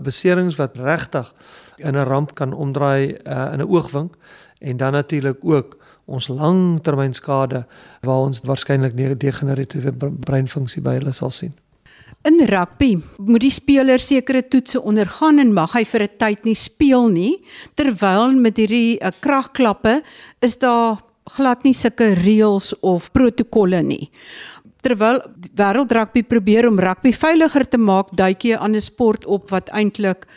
beserings 0.03 0.59
wat 0.59 0.75
regtig 0.75 1.31
in 1.79 1.95
'n 1.95 2.07
ramp 2.11 2.35
kan 2.35 2.51
omdraai 2.51 3.15
uh, 3.23 3.53
in 3.53 3.63
'n 3.63 3.71
oogwink 3.71 4.19
en 4.59 4.77
dan 4.77 4.91
natuurlik 4.91 5.39
ook 5.39 5.77
ons 6.05 6.27
langtermynskade 6.27 7.65
waar 8.01 8.27
ons 8.27 8.41
waarskynlik 8.43 8.97
degeneratiewe 9.19 9.91
breinfunksie 10.19 10.81
by 10.81 10.99
hulle 10.99 11.13
sal 11.13 11.29
sien. 11.29 11.55
In 12.21 12.37
rugby 12.45 12.99
moet 13.17 13.41
die 13.41 13.49
speler 13.49 13.97
sekere 13.97 14.43
toetse 14.45 14.77
ondergaan 14.85 15.41
en 15.41 15.55
mag 15.57 15.71
hy 15.73 15.81
vir 15.89 16.03
'n 16.03 16.17
tyd 16.21 16.43
nie 16.45 16.55
speel 16.55 17.07
nie. 17.09 17.41
Terwyl 17.73 18.37
met 18.37 18.61
hierdie 18.61 18.99
uh, 19.01 19.09
kragklappe 19.09 20.03
is 20.39 20.57
daar 20.61 21.01
glad 21.25 21.63
nie 21.63 21.73
sulke 21.73 22.13
reëls 22.13 22.75
of 22.81 23.09
protokolle 23.11 23.81
nie. 23.81 24.11
Terwyl 24.85 25.17
wêreld 25.57 25.91
rugby 25.91 26.21
probeer 26.21 26.67
om 26.67 26.77
rugby 26.79 27.11
veiliger 27.11 27.65
te 27.65 27.77
maak, 27.77 28.13
duik 28.13 28.45
jy 28.45 28.55
aan 28.55 28.75
'n 28.75 28.81
sport 28.81 29.25
op 29.25 29.49
wat 29.49 29.73
eintlik 29.73 30.27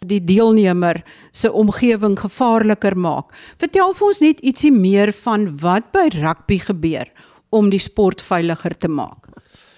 die 0.00 0.24
deelnemer 0.24 1.04
se 1.32 1.52
omgewing 1.52 2.16
gevaarliker 2.16 2.96
maak. 2.96 3.28
Vertel 3.58 3.92
vir 3.92 4.06
ons 4.06 4.20
net 4.20 4.40
ietsie 4.40 4.72
meer 4.72 5.12
van 5.12 5.58
wat 5.60 5.92
by 5.92 6.08
rugby 6.08 6.58
gebeur 6.58 7.12
om 7.50 7.68
die 7.68 7.78
sport 7.78 8.22
veiliger 8.22 8.78
te 8.78 8.88
maak 8.88 9.33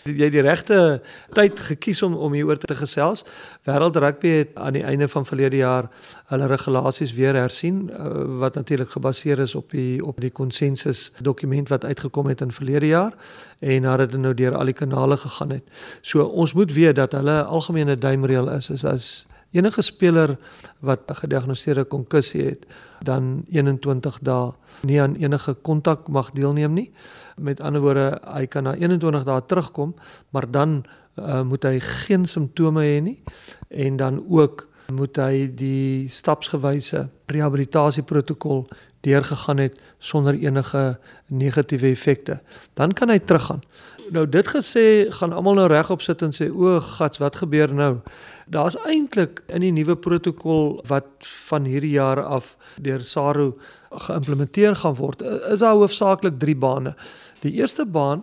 jy 0.07 0.29
die 0.31 0.43
regte 0.45 1.03
tyd 1.35 1.61
gekies 1.61 2.03
om 2.03 2.15
om 2.17 2.33
hieroor 2.33 2.59
te 2.59 2.75
gesels. 2.75 3.25
Wêreld 3.69 3.97
Rugby 3.97 4.29
het 4.29 4.55
aan 4.55 4.79
die 4.79 4.85
einde 4.85 5.09
van 5.09 5.27
verlede 5.27 5.57
jaar 5.57 5.91
hulle 6.33 6.47
regulasies 6.47 7.15
weer 7.15 7.35
hersien 7.35 7.91
uh, 7.91 8.25
wat 8.41 8.55
natuurlik 8.55 8.91
gebaseer 8.91 9.39
is 9.39 9.55
op 9.55 9.71
die 9.71 10.05
op 10.05 10.21
die 10.21 10.31
konsensus 10.31 11.13
dokument 11.21 11.69
wat 11.69 11.85
uitgekom 11.85 12.27
het 12.27 12.41
in 12.41 12.53
verlede 12.53 12.87
jaar 12.87 13.15
en 13.61 13.83
nadat 13.83 14.11
dit 14.11 14.21
nou 14.21 14.35
deur 14.35 14.55
al 14.55 14.71
die 14.71 14.77
kanale 14.77 15.17
gegaan 15.17 15.51
het. 15.51 15.65
So 16.03 16.25
ons 16.25 16.53
moet 16.53 16.73
weet 16.73 16.97
dat 16.97 17.13
hulle 17.13 17.43
algemene 17.43 17.97
duimreël 17.97 18.51
is 18.51 18.71
is 18.71 18.85
as 18.85 19.27
enige 19.57 19.83
speler 19.83 20.37
wat 20.81 21.11
'n 21.11 21.15
gediagnoseerde 21.23 21.85
konkussie 21.85 22.45
het 22.45 22.67
dan 23.03 23.45
21 23.49 24.19
dae 24.23 24.53
nie 24.83 25.01
aan 25.03 25.15
enige 25.15 25.55
kontak 25.55 26.09
mag 26.09 26.31
deelneem 26.31 26.73
nie. 26.73 26.93
Met 27.37 27.61
ander 27.61 27.81
woorde, 27.81 28.21
hy 28.25 28.47
kan 28.47 28.63
na 28.63 28.75
21 28.75 29.25
dae 29.25 29.43
terugkom, 29.47 29.95
maar 30.31 30.51
dan 30.51 30.85
uh, 31.19 31.43
moet 31.43 31.63
hy 31.63 31.81
geen 31.81 32.27
simptome 32.27 32.83
hê 32.85 33.01
nie 33.03 33.23
en 33.69 33.97
dan 33.97 34.25
ook 34.29 34.69
moet 34.93 35.17
hy 35.17 35.47
die 35.55 36.09
stapsgewyse 36.09 37.09
rehabilitasieprotokol 37.27 38.67
deurgegaan 39.07 39.59
het 39.59 39.81
sonder 39.99 40.35
enige 40.35 40.99
negatiewe 41.27 41.91
effekte. 41.91 42.41
Dan 42.75 42.93
kan 42.93 43.11
hy 43.11 43.19
teruggaan. 43.19 43.63
Nou 44.11 44.27
dit 44.31 44.47
gesê, 44.47 45.07
gaan 45.11 45.33
almal 45.35 45.59
nou 45.59 45.67
regop 45.71 46.03
sit 46.03 46.23
en 46.23 46.35
sê 46.35 46.49
o, 46.51 46.79
gats, 46.81 47.19
wat 47.19 47.39
gebeur 47.43 47.75
nou? 47.75 47.93
Daar's 48.47 48.77
eintlik 48.87 49.43
in 49.51 49.65
die 49.65 49.73
nuwe 49.75 49.97
protokol 49.99 50.77
wat 50.87 51.27
van 51.49 51.65
hierdie 51.67 51.97
jaar 51.97 52.21
af 52.23 52.53
deur 52.79 53.03
SARU 53.03 53.49
geïmplementeer 54.07 54.77
gaan 54.83 54.95
word, 55.01 55.25
is 55.51 55.65
daar 55.65 55.75
hoofsaaklik 55.75 56.39
3 56.39 56.55
bane. 56.63 56.95
Die 57.43 57.57
eerste 57.59 57.87
baan 57.87 58.23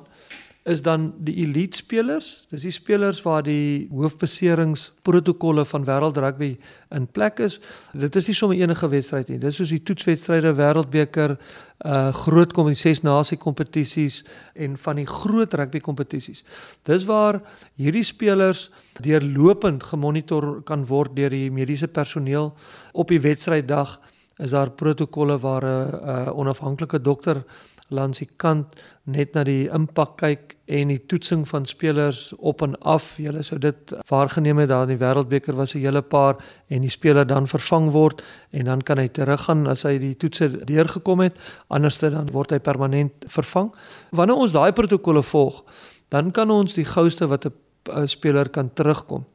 is 0.63 0.81
dan 0.81 1.09
die 1.19 1.35
elite 1.43 1.77
spelers. 1.77 2.45
Dis 2.51 2.63
die 2.63 2.71
spelers 2.71 3.19
waar 3.25 3.43
die 3.43 3.89
hoofbeserings-protokolle 3.91 5.65
van 5.67 5.83
wêreld 5.87 6.19
rugby 6.23 6.53
in 6.95 7.07
plek 7.11 7.41
is. 7.43 7.57
Dit 7.91 8.15
is 8.15 8.29
nie 8.31 8.35
sommer 8.37 8.61
enige 8.61 8.87
wedstryd 8.87 9.33
nie. 9.33 9.41
Dis 9.43 9.59
soos 9.59 9.73
die 9.75 9.81
toetswedstryde, 9.83 10.53
wêreldbeker, 10.55 11.35
uh 11.83 12.13
groot 12.15 12.53
kom 12.55 12.69
die 12.71 12.79
ses 12.79 13.01
nasie 13.03 13.35
kompetisies 13.37 14.21
en 14.55 14.77
van 14.79 15.01
die 15.01 15.07
groot 15.09 15.53
rugby 15.59 15.81
kompetisies. 15.83 16.45
Dis 16.87 17.03
waar 17.09 17.41
hierdie 17.75 18.05
spelers 18.07 18.69
deurlopend 19.03 19.83
gemonitor 19.83 20.61
kan 20.63 20.87
word 20.87 21.17
deur 21.17 21.33
die 21.33 21.51
mediese 21.51 21.91
personeel 21.91 22.53
op 22.93 23.11
die 23.11 23.19
wedstryddag 23.19 23.97
is 24.39 24.55
daar 24.55 24.71
protokolle 24.71 25.37
waar 25.39 25.63
'n 25.63 25.91
uh, 25.93 26.37
onafhanklike 26.37 27.01
dokter 27.01 27.43
langs 27.89 28.19
die 28.19 28.29
kant 28.37 28.75
net 29.03 29.33
na 29.35 29.43
die 29.43 29.67
impak 29.73 30.15
kyk 30.21 30.55
en 30.71 30.91
die 30.93 31.01
toetsing 31.11 31.43
van 31.49 31.65
spelers 31.67 32.31
op 32.39 32.61
en 32.65 32.75
af. 32.81 33.13
Julle 33.21 33.43
sou 33.43 33.59
dit 33.59 33.93
waargeneem 34.09 34.61
het 34.63 34.69
daar 34.71 34.87
in 34.87 34.95
die 34.95 35.01
Wêreldbeker 35.01 35.55
was 35.55 35.75
'n 35.75 35.83
hele 35.83 36.01
paar 36.01 36.37
en 36.69 36.81
die 36.81 36.89
speler 36.89 37.25
dan 37.27 37.47
vervang 37.47 37.91
word 37.91 38.23
en 38.51 38.65
dan 38.65 38.81
kan 38.81 38.97
hy 38.97 39.07
teruggaan 39.07 39.67
as 39.67 39.83
hy 39.83 39.97
die 39.97 40.15
toetse 40.15 40.65
deurgekom 40.65 41.19
het. 41.19 41.37
Anderste 41.67 42.09
dan 42.09 42.31
word 42.31 42.51
hy 42.51 42.59
permanent 42.59 43.13
vervang. 43.27 43.73
Wanneer 44.11 44.35
ons 44.35 44.51
daai 44.51 44.71
protokolle 44.71 45.23
volg, 45.23 45.63
dan 46.09 46.31
kan 46.31 46.49
ons 46.49 46.73
die 46.73 46.85
gouste 46.85 47.27
wat 47.27 47.45
'n 47.45 48.07
speler 48.07 48.49
kan 48.49 48.73
terugkom 48.73 49.25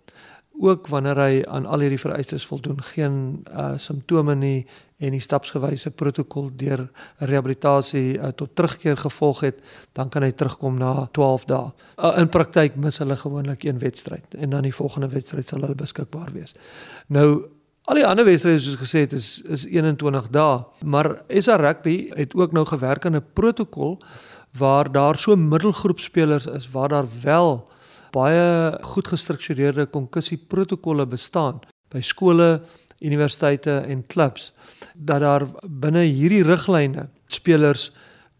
ook 0.60 0.88
wanneer 0.88 1.18
hy 1.18 1.42
aan 1.46 1.66
al 1.66 1.84
hierdie 1.84 2.00
vereistes 2.00 2.46
voldoen, 2.46 2.82
geen 2.82 3.18
uh 3.52 3.76
simptome 3.78 4.34
nie 4.34 4.66
en 4.98 5.14
die 5.14 5.22
stapsgewyse 5.22 5.90
protokol 5.94 6.48
deur 6.58 6.88
rehabilitasie 7.18 8.16
uh, 8.18 8.32
tot 8.34 8.56
terugkeer 8.58 8.96
gevolg 8.98 9.44
het, 9.46 9.60
dan 9.94 10.10
kan 10.10 10.26
hy 10.26 10.32
terugkom 10.34 10.80
na 10.80 11.06
12 11.14 11.44
dae. 11.50 11.68
Uh, 11.94 12.16
in 12.18 12.30
praktyk 12.34 12.74
mis 12.76 12.98
hulle 12.98 13.16
gewoonlik 13.16 13.62
een 13.64 13.78
wedstryd 13.78 14.34
en 14.34 14.50
dan 14.56 14.66
die 14.66 14.74
volgende 14.74 15.10
wedstryd 15.14 15.48
sal 15.48 15.62
hulle 15.62 15.78
beskikbaar 15.78 16.32
wees. 16.34 16.56
Nou 17.06 17.46
al 17.88 18.00
die 18.00 18.06
ander 18.06 18.26
wedstryde 18.26 18.60
soos 18.60 18.80
gesê 18.82 19.06
het 19.06 19.14
is 19.16 19.30
is 19.46 19.64
21 19.70 20.28
dae, 20.34 20.64
maar 20.82 21.14
SA 21.30 21.56
Rugby 21.62 22.10
het 22.18 22.34
ook 22.34 22.52
nou 22.52 22.66
gewerk 22.66 23.06
aan 23.06 23.16
'n 23.16 23.32
protokol 23.32 23.98
waar 24.58 24.92
daar 24.92 25.18
so 25.18 25.36
middelgroep 25.36 26.00
spelers 26.00 26.46
is 26.46 26.70
waar 26.70 26.88
daar 26.88 27.06
wel 27.22 27.68
baie 28.12 28.72
goed 28.82 29.08
gestruktureerde 29.08 29.86
konkussie 29.86 30.38
protokolle 30.38 31.06
bestaan 31.06 31.60
by 31.92 32.00
skole, 32.00 32.60
universiteite 33.00 33.78
en 33.86 34.06
klubs 34.06 34.52
dat 34.94 35.22
daar 35.22 35.46
binne 35.62 36.02
hierdie 36.02 36.42
riglyne 36.42 37.08
spelers 37.30 37.92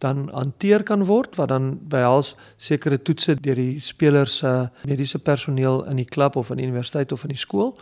dan 0.03 0.29
hanteer 0.31 0.83
kan 0.83 1.03
word 1.07 1.35
wat 1.39 1.51
dan 1.51 1.71
behels 1.91 2.35
sekere 2.57 2.99
toetse 2.99 3.35
deur 3.39 3.59
die 3.59 3.79
spelers 3.83 4.39
se 4.41 4.51
mediese 4.87 5.19
personeel 5.19 5.83
in 5.91 5.99
die 5.99 6.07
klub 6.07 6.35
of 6.39 6.51
in 6.51 6.59
die 6.61 6.67
universiteit 6.67 7.11
of 7.11 7.23
in 7.27 7.35
die 7.35 7.39
skool 7.39 7.73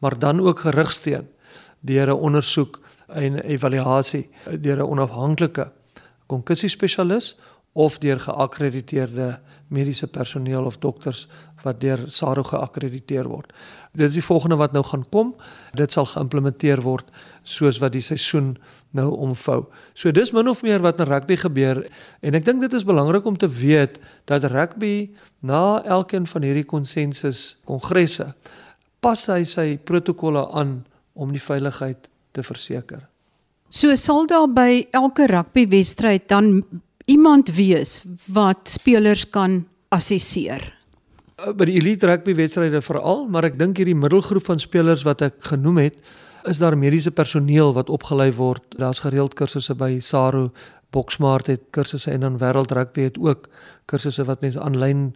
maar 0.00 0.18
dan 0.18 0.40
ook 0.40 0.64
gerigsteun 0.64 1.28
deur 1.80 2.08
'n 2.08 2.20
ondersoek 2.28 2.80
en 3.08 3.40
evaluasie 3.40 4.28
deur 4.60 4.78
'n 4.78 4.90
onafhanklike 4.90 5.72
konkussie 6.26 6.68
spesialis 6.68 7.36
of 7.72 7.98
deur 7.98 8.20
geakkrediteerde 8.20 9.40
mediese 9.68 10.06
personeel 10.06 10.64
of 10.64 10.78
dokters 10.78 11.26
wat 11.64 11.80
deur 11.82 12.04
SARO 12.12 12.44
geakkrediteer 12.46 13.26
word. 13.26 13.50
Dit 13.96 14.10
is 14.10 14.18
die 14.20 14.24
volgende 14.24 14.58
wat 14.60 14.72
nou 14.76 14.84
gaan 14.86 15.04
kom. 15.10 15.32
Dit 15.74 15.92
sal 15.96 16.06
geïmplementeer 16.06 16.82
word 16.84 17.08
soos 17.42 17.80
wat 17.82 17.96
die 17.96 18.04
seisoen 18.04 18.54
nou 18.96 19.08
omvou. 19.16 19.64
So 19.94 20.12
dis 20.14 20.32
min 20.32 20.48
of 20.48 20.62
meer 20.62 20.84
wat 20.84 21.00
in 21.02 21.10
rugby 21.10 21.38
gebeur 21.40 21.82
en 22.22 22.38
ek 22.38 22.46
dink 22.46 22.62
dit 22.62 22.76
is 22.78 22.86
belangrik 22.86 23.26
om 23.26 23.36
te 23.36 23.50
weet 23.50 23.98
dat 24.30 24.46
rugby 24.52 25.10
na 25.40 25.82
elkeen 25.84 26.28
van 26.30 26.46
hierdie 26.46 26.66
konsensus 26.68 27.58
kongresse 27.66 28.30
pas 29.04 29.26
hy 29.30 29.42
sy 29.46 29.76
protokolle 29.78 30.46
aan 30.56 30.80
om 31.14 31.32
die 31.34 31.42
veiligheid 31.42 32.08
te 32.36 32.42
verseker. 32.46 33.04
So 33.68 33.94
sal 33.98 34.28
daar 34.30 34.48
by 34.50 34.86
elke 34.94 35.26
rugbywedstryd 35.30 36.28
dan 36.30 36.62
iemand 37.06 37.54
wees 37.54 38.00
wat 38.32 38.68
spelers 38.68 39.24
kan 39.30 39.62
assesseer. 39.94 40.62
Uh, 41.36 41.52
by 41.52 41.68
die 41.68 41.78
elite 41.80 42.08
rugby 42.08 42.34
wedstryde 42.34 42.80
veral, 42.82 43.26
maar 43.30 43.46
ek 43.48 43.58
dink 43.60 43.78
hierdie 43.78 43.96
middelgroep 43.96 44.46
van 44.48 44.62
spelers 44.62 45.04
wat 45.06 45.22
ek 45.26 45.38
genoem 45.52 45.84
het, 45.84 45.98
is 46.46 46.62
daar 46.62 46.76
mediese 46.78 47.10
personeel 47.10 47.72
wat 47.76 47.90
opgelei 47.90 48.30
word. 48.34 48.62
Daar's 48.78 49.02
gereeld 49.02 49.34
kursusse 49.38 49.74
by 49.78 49.96
SARU, 50.02 50.48
Boksmart 50.96 51.50
het 51.52 51.64
kursusse 51.76 52.10
en 52.10 52.24
dan 52.24 52.38
Wêreld 52.40 52.72
Rugby 52.72 53.04
het 53.10 53.18
ook 53.20 53.48
kursusse 53.90 54.24
wat 54.24 54.40
mense 54.40 54.60
aanlyn 54.60 55.10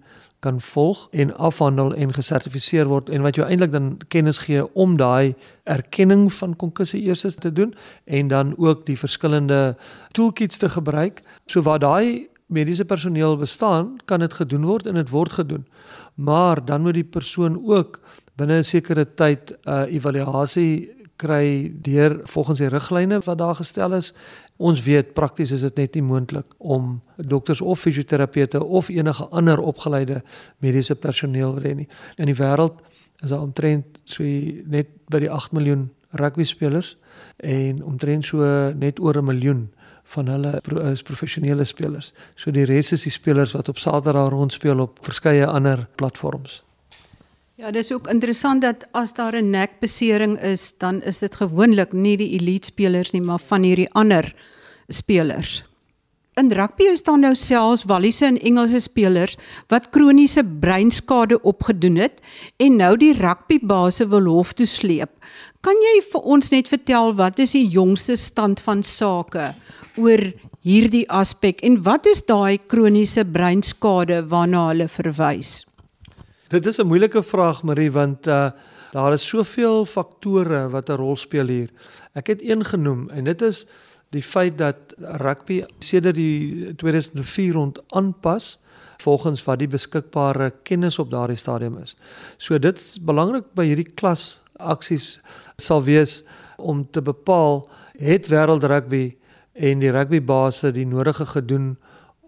kan 0.45 0.61
volg 0.61 1.07
en 1.11 1.33
afhandel 1.37 1.95
en 1.95 2.12
gesertifiseer 2.16 2.88
word 2.88 3.11
en 3.11 3.25
wat 3.25 3.37
jou 3.40 3.47
eintlik 3.49 3.73
dan 3.73 3.97
kennis 4.12 4.40
gee 4.45 4.64
om 4.75 4.97
daai 5.01 5.35
erkenning 5.64 6.29
van 6.33 6.57
konkussie 6.57 7.03
eers 7.09 7.25
te 7.37 7.53
doen 7.53 7.75
en 8.05 8.29
dan 8.29 8.55
ook 8.59 8.87
die 8.87 8.99
verskillende 8.99 9.77
toolkits 10.16 10.59
te 10.59 10.69
gebruik. 10.69 11.23
So 11.47 11.62
waar 11.62 11.79
daai 11.79 12.29
mediese 12.51 12.85
personeel 12.85 13.37
bestaan, 13.37 13.97
kan 14.05 14.21
dit 14.21 14.35
gedoen 14.35 14.64
word 14.66 14.87
en 14.87 14.95
dit 14.99 15.11
word 15.11 15.33
gedoen. 15.33 15.66
Maar 16.14 16.64
dan 16.64 16.83
moet 16.83 16.99
die 16.99 17.05
persoon 17.05 17.61
ook 17.64 18.01
binne 18.37 18.59
'n 18.59 18.64
sekere 18.64 19.05
tyd 19.14 19.53
'n 19.53 19.71
uh, 19.71 19.95
evaluasie 19.95 20.99
kry 21.20 21.70
deur 21.85 22.20
volgens 22.33 22.62
die 22.62 22.72
riglyne 22.72 23.20
wat 23.26 23.38
daar 23.38 23.59
gestel 23.61 23.98
is 23.98 24.14
Ons 24.61 24.83
weet 24.85 25.14
prakties 25.16 25.54
is 25.56 25.62
dit 25.64 25.78
net 25.80 25.94
nie 25.96 26.04
moontlik 26.04 26.52
om 26.59 26.98
dokters 27.16 27.62
of 27.64 27.80
fisioterapeute 27.80 28.61
of 28.61 28.90
enige 28.92 29.24
ander 29.33 29.59
opgeleide 29.59 30.20
mediese 30.61 30.96
personeel 31.00 31.54
te 31.56 31.64
hê 31.64 31.72
nie. 31.78 31.87
In 32.20 32.28
die 32.28 32.37
wêreld 32.37 32.83
is 33.24 33.33
daar 33.33 33.40
omtrent 33.46 34.02
so 34.04 34.26
net 34.68 34.92
by 35.09 35.22
die 35.24 35.33
8 35.33 35.56
miljoen 35.56 35.88
rugby 36.20 36.44
spelers 36.44 36.92
en 37.40 37.80
omtrent 37.88 38.28
so 38.28 38.44
net 38.76 39.00
oor 39.00 39.16
'n 39.16 39.24
miljoen 39.33 39.68
van 40.12 40.28
hulle 40.28 40.61
is 40.92 41.02
professionele 41.02 41.64
spelers. 41.64 42.12
So 42.37 42.50
die 42.50 42.64
res 42.64 42.92
is 42.92 43.02
die 43.02 43.12
spelers 43.12 43.52
wat 43.52 43.68
op 43.68 43.78
Saterdag 43.78 44.28
rondspeel 44.28 44.80
op 44.80 44.98
verskeie 45.02 45.46
ander 45.46 45.88
platforms. 45.96 46.64
Ja, 47.61 47.68
dis 47.68 47.90
ook 47.92 48.07
interessant 48.09 48.62
dat 48.64 48.87
as 48.96 49.12
daar 49.12 49.37
'n 49.37 49.51
nekbesering 49.51 50.40
is, 50.40 50.73
dan 50.79 51.03
is 51.03 51.18
dit 51.18 51.35
gewoonlik 51.35 51.92
nie 51.92 52.16
die 52.16 52.31
elite 52.38 52.66
spelers 52.66 53.11
nie, 53.11 53.20
maar 53.20 53.38
van 53.38 53.62
hierdie 53.62 53.92
ander 53.92 54.35
spelers. 54.88 55.62
In 56.35 56.53
rugby 56.53 56.85
is 56.85 57.03
daar 57.03 57.18
nou 57.18 57.35
selfs 57.35 57.85
Walliese 57.85 58.27
en 58.27 58.40
Engelse 58.40 58.81
spelers 58.81 59.37
wat 59.68 59.88
kroniese 59.90 60.44
breinskade 60.44 61.42
opgedoen 61.42 61.96
het 61.96 62.20
en 62.57 62.77
nou 62.77 62.96
die 62.96 63.12
rugbybase 63.12 64.09
wil 64.09 64.25
hof 64.25 64.53
toe 64.53 64.66
sleep. 64.66 65.11
Kan 65.61 65.75
jy 65.75 66.03
vir 66.12 66.20
ons 66.20 66.51
net 66.51 66.68
vertel 66.68 67.14
wat 67.14 67.38
is 67.38 67.53
die 67.53 67.68
jongste 67.68 68.16
stand 68.16 68.61
van 68.61 68.83
sake 68.83 69.55
oor 69.96 70.33
hierdie 70.62 71.09
aspek 71.11 71.61
en 71.61 71.83
wat 71.83 72.07
is 72.07 72.23
daai 72.23 72.59
kroniese 72.66 73.25
breinskade 73.25 74.29
waarna 74.29 74.68
hulle 74.68 74.88
verwys? 74.88 75.69
Dit 76.50 76.66
is 76.66 76.78
'n 76.78 76.86
moeilike 76.86 77.22
vraag 77.22 77.62
Marie 77.62 77.92
want 77.92 78.26
uh 78.26 78.50
daar 78.90 79.12
is 79.12 79.26
soveel 79.26 79.86
faktore 79.86 80.68
wat 80.68 80.88
'n 80.88 80.98
rol 80.98 81.16
speel 81.16 81.46
hier. 81.46 81.70
Ek 82.12 82.26
het 82.26 82.42
een 82.42 82.64
genoem 82.64 83.10
en 83.10 83.24
dit 83.24 83.42
is 83.42 83.66
die 84.10 84.22
feit 84.22 84.58
dat 84.58 84.76
rugby 84.98 85.64
sedert 85.78 86.14
die 86.14 86.74
2004 86.74 87.52
rond 87.52 87.78
aanpas 87.86 88.58
volgens 88.96 89.44
wat 89.44 89.58
die 89.58 89.68
beskikbare 89.68 90.52
kennis 90.62 90.98
op 90.98 91.10
daardie 91.10 91.36
stadium 91.36 91.78
is. 91.78 91.96
So 92.36 92.58
dit 92.58 92.78
is 92.78 92.98
belangrik 93.00 93.44
by 93.54 93.64
hierdie 93.64 93.92
klas 93.94 94.42
aksies 94.56 95.20
sal 95.56 95.82
wees 95.82 96.24
om 96.56 96.90
te 96.90 97.02
bepaal 97.02 97.68
het 97.98 98.26
wêreld 98.26 98.64
rugby 98.64 99.16
en 99.52 99.78
die 99.78 99.90
rugbybase 99.90 100.72
die 100.72 100.86
nodige 100.86 101.26
gedoen 101.26 101.76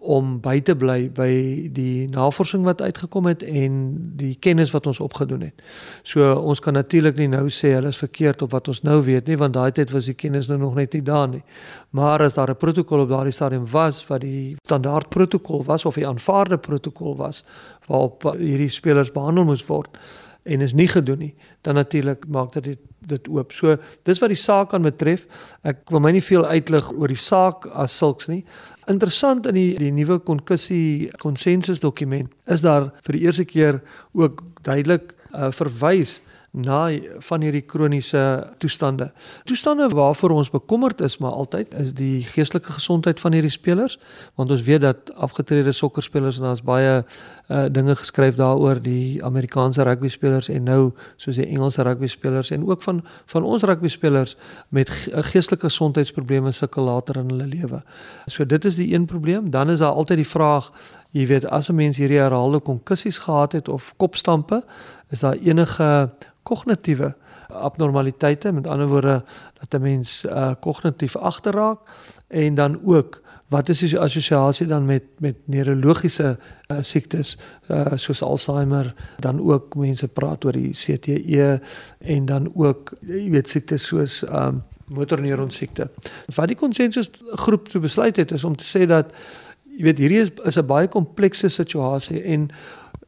om 0.03 0.35
by 0.43 0.57
te 0.65 0.75
bly 0.75 1.07
by 1.15 1.29
die 1.71 2.07
navorsing 2.11 2.65
wat 2.67 2.81
uitgekom 2.83 3.29
het 3.29 3.43
en 3.43 3.77
die 4.19 4.33
kennis 4.35 4.73
wat 4.75 4.87
ons 4.91 4.99
opgedoen 5.03 5.45
het. 5.47 5.63
So 6.03 6.33
ons 6.35 6.59
kan 6.63 6.75
natuurlik 6.75 7.15
nie 7.21 7.29
nou 7.31 7.45
sê 7.47 7.71
hulle 7.77 7.93
is 7.93 8.01
verkeerd 8.01 8.43
op 8.43 8.51
wat 8.51 8.67
ons 8.67 8.83
nou 8.83 8.99
weet 9.05 9.31
nie 9.31 9.39
want 9.39 9.55
daai 9.55 9.71
tyd 9.71 9.93
was 9.95 10.09
die 10.11 10.17
kennis 10.19 10.49
nou 10.51 10.59
nog 10.59 10.75
net 10.75 10.93
nie 10.93 11.03
daar 11.07 11.29
nie. 11.31 11.43
Maar 11.91 12.25
as 12.27 12.35
daar 12.35 12.51
'n 12.51 12.59
protokol 12.59 13.05
op 13.05 13.09
daardie 13.09 13.33
stadium 13.33 13.65
was 13.71 14.03
wat 14.07 14.21
die 14.21 14.55
standaard 14.65 15.09
protokol 15.09 15.63
was 15.63 15.85
of 15.85 15.95
die 15.95 16.07
aanvaarde 16.07 16.57
protokol 16.57 17.15
was 17.15 17.45
waarop 17.87 18.23
hierdie 18.37 18.69
spelers 18.69 19.11
behandel 19.11 19.45
moes 19.45 19.65
word 19.65 19.97
en 20.43 20.61
is 20.61 20.73
nie 20.73 20.87
gedoen 20.87 21.17
nie, 21.17 21.35
dan 21.61 21.75
natuurlik 21.75 22.27
maak 22.27 22.51
dit 22.53 22.77
dit 23.07 23.27
oop. 23.31 23.53
So 23.53 23.77
dis 24.07 24.21
wat 24.21 24.33
die 24.33 24.39
saak 24.39 24.73
aan 24.73 24.85
betref. 24.85 25.25
Ek 25.63 25.83
wil 25.91 26.03
my 26.03 26.13
nie 26.15 26.23
veel 26.23 26.45
uitlig 26.45 26.91
oor 26.91 27.11
die 27.11 27.19
saak 27.19 27.67
as 27.73 27.95
sulks 27.97 28.29
nie. 28.31 28.43
Interessant 28.91 29.47
in 29.47 29.57
die 29.57 29.69
die 29.79 29.91
nuwe 29.95 30.19
konkussie 30.19 31.11
konsensus 31.23 31.79
dokument 31.83 32.31
is 32.51 32.63
daar 32.65 32.91
vir 33.05 33.17
die 33.17 33.25
eerste 33.27 33.45
keer 33.47 33.81
ook 34.13 34.43
duidelik 34.63 35.13
uh, 35.33 35.51
verwys 35.55 36.19
na 36.53 36.91
van 37.25 37.41
hierdie 37.41 37.63
kroniese 37.65 38.21
toestande. 38.61 39.07
Toestande 39.49 39.87
waarvoor 39.89 40.35
ons 40.37 40.51
bekommerd 40.53 41.01
is 41.01 41.17
maar 41.17 41.31
altyd 41.31 41.73
is 41.81 41.95
die 41.97 42.21
geestelike 42.29 42.75
gesondheid 42.75 43.19
van 43.19 43.33
hierdie 43.33 43.51
spelers 43.51 43.97
want 44.37 44.53
ons 44.53 44.61
weet 44.61 44.83
dat 44.85 45.09
afgetrede 45.17 45.71
sokkerspelers 45.73 46.37
en 46.37 46.45
daar's 46.45 46.61
baie 46.61 46.99
uh, 47.01 47.65
dinge 47.73 47.95
geskryf 47.97 48.37
daaroor 48.37 48.81
die 48.85 49.23
Amerikaanse 49.25 49.81
rugby 49.83 50.13
spelers 50.13 50.51
en 50.53 50.69
nou 50.69 50.91
soos 51.17 51.41
die 51.41 51.47
Engelse 51.49 51.81
rugby 51.81 52.07
spelers 52.07 52.53
en 52.53 52.69
ook 52.69 52.85
van 52.85 53.01
van 53.33 53.43
ons 53.43 53.65
rugby 53.65 53.89
spelers 53.89 54.37
met 54.69 54.89
geestelike 55.33 55.71
gesondheidsprobleme 55.73 56.51
sukkel 56.53 56.85
later 56.85 57.17
in 57.17 57.33
hulle 57.33 57.49
lewe. 57.49 57.81
So 58.27 58.45
dit 58.45 58.65
is 58.65 58.77
die 58.77 58.93
een 58.93 59.05
probleem. 59.05 59.49
Dan 59.49 59.69
is 59.69 59.79
daar 59.79 59.97
altyd 59.97 60.21
die 60.21 60.29
vraag 60.29 60.69
Jy 61.13 61.27
weet 61.29 61.45
as 61.45 61.69
'n 61.69 61.75
mens 61.75 61.97
hierdie 61.97 62.17
herhaalde 62.17 62.59
konkussies 62.59 63.17
gehad 63.17 63.51
het 63.51 63.67
of 63.69 63.93
kopstampe, 63.97 64.63
is 65.09 65.19
daar 65.19 65.37
enige 65.37 66.09
kognitiewe 66.43 67.15
abnormaliteite, 67.47 68.51
met 68.51 68.67
ander 68.67 68.87
woorde 68.87 69.23
dat 69.59 69.73
'n 69.79 69.81
mens 69.81 70.25
uh 70.25 70.51
kognitief 70.59 71.15
agterraak 71.15 71.79
en 72.27 72.55
dan 72.55 72.79
ook 72.85 73.21
wat 73.47 73.69
is 73.69 73.79
die 73.79 73.99
assosiasie 73.99 74.67
dan 74.67 74.85
met 74.85 75.03
met 75.17 75.35
neurologiese 75.45 76.37
uh, 76.67 76.77
siektes 76.81 77.37
uh 77.69 77.85
soos 77.95 78.21
Alzheimer, 78.21 78.93
dan 79.19 79.41
ook 79.41 79.75
mense 79.75 80.07
praat 80.07 80.45
oor 80.45 80.51
die 80.51 80.69
CTE 80.71 81.61
en 81.97 82.25
dan 82.25 82.51
ook 82.55 82.93
jy 83.01 83.29
weet 83.29 83.49
siektes 83.49 83.85
soos 83.85 84.23
um 84.23 84.63
motorneuron 84.93 85.51
siekte. 85.51 85.89
Wat 86.35 86.47
die 86.47 86.57
konsensus 86.57 87.09
groep 87.31 87.69
toe 87.69 87.81
besluit 87.81 88.15
het 88.15 88.31
is 88.31 88.43
om 88.43 88.55
te 88.55 88.65
sê 88.65 88.85
dat 88.85 89.13
jy 89.77 89.83
weet 89.83 89.99
hierdie 89.99 90.21
is 90.21 90.31
is 90.45 90.57
'n 90.57 90.67
baie 90.67 90.87
komplekse 90.87 91.49
situasie 91.49 92.21
en 92.23 92.49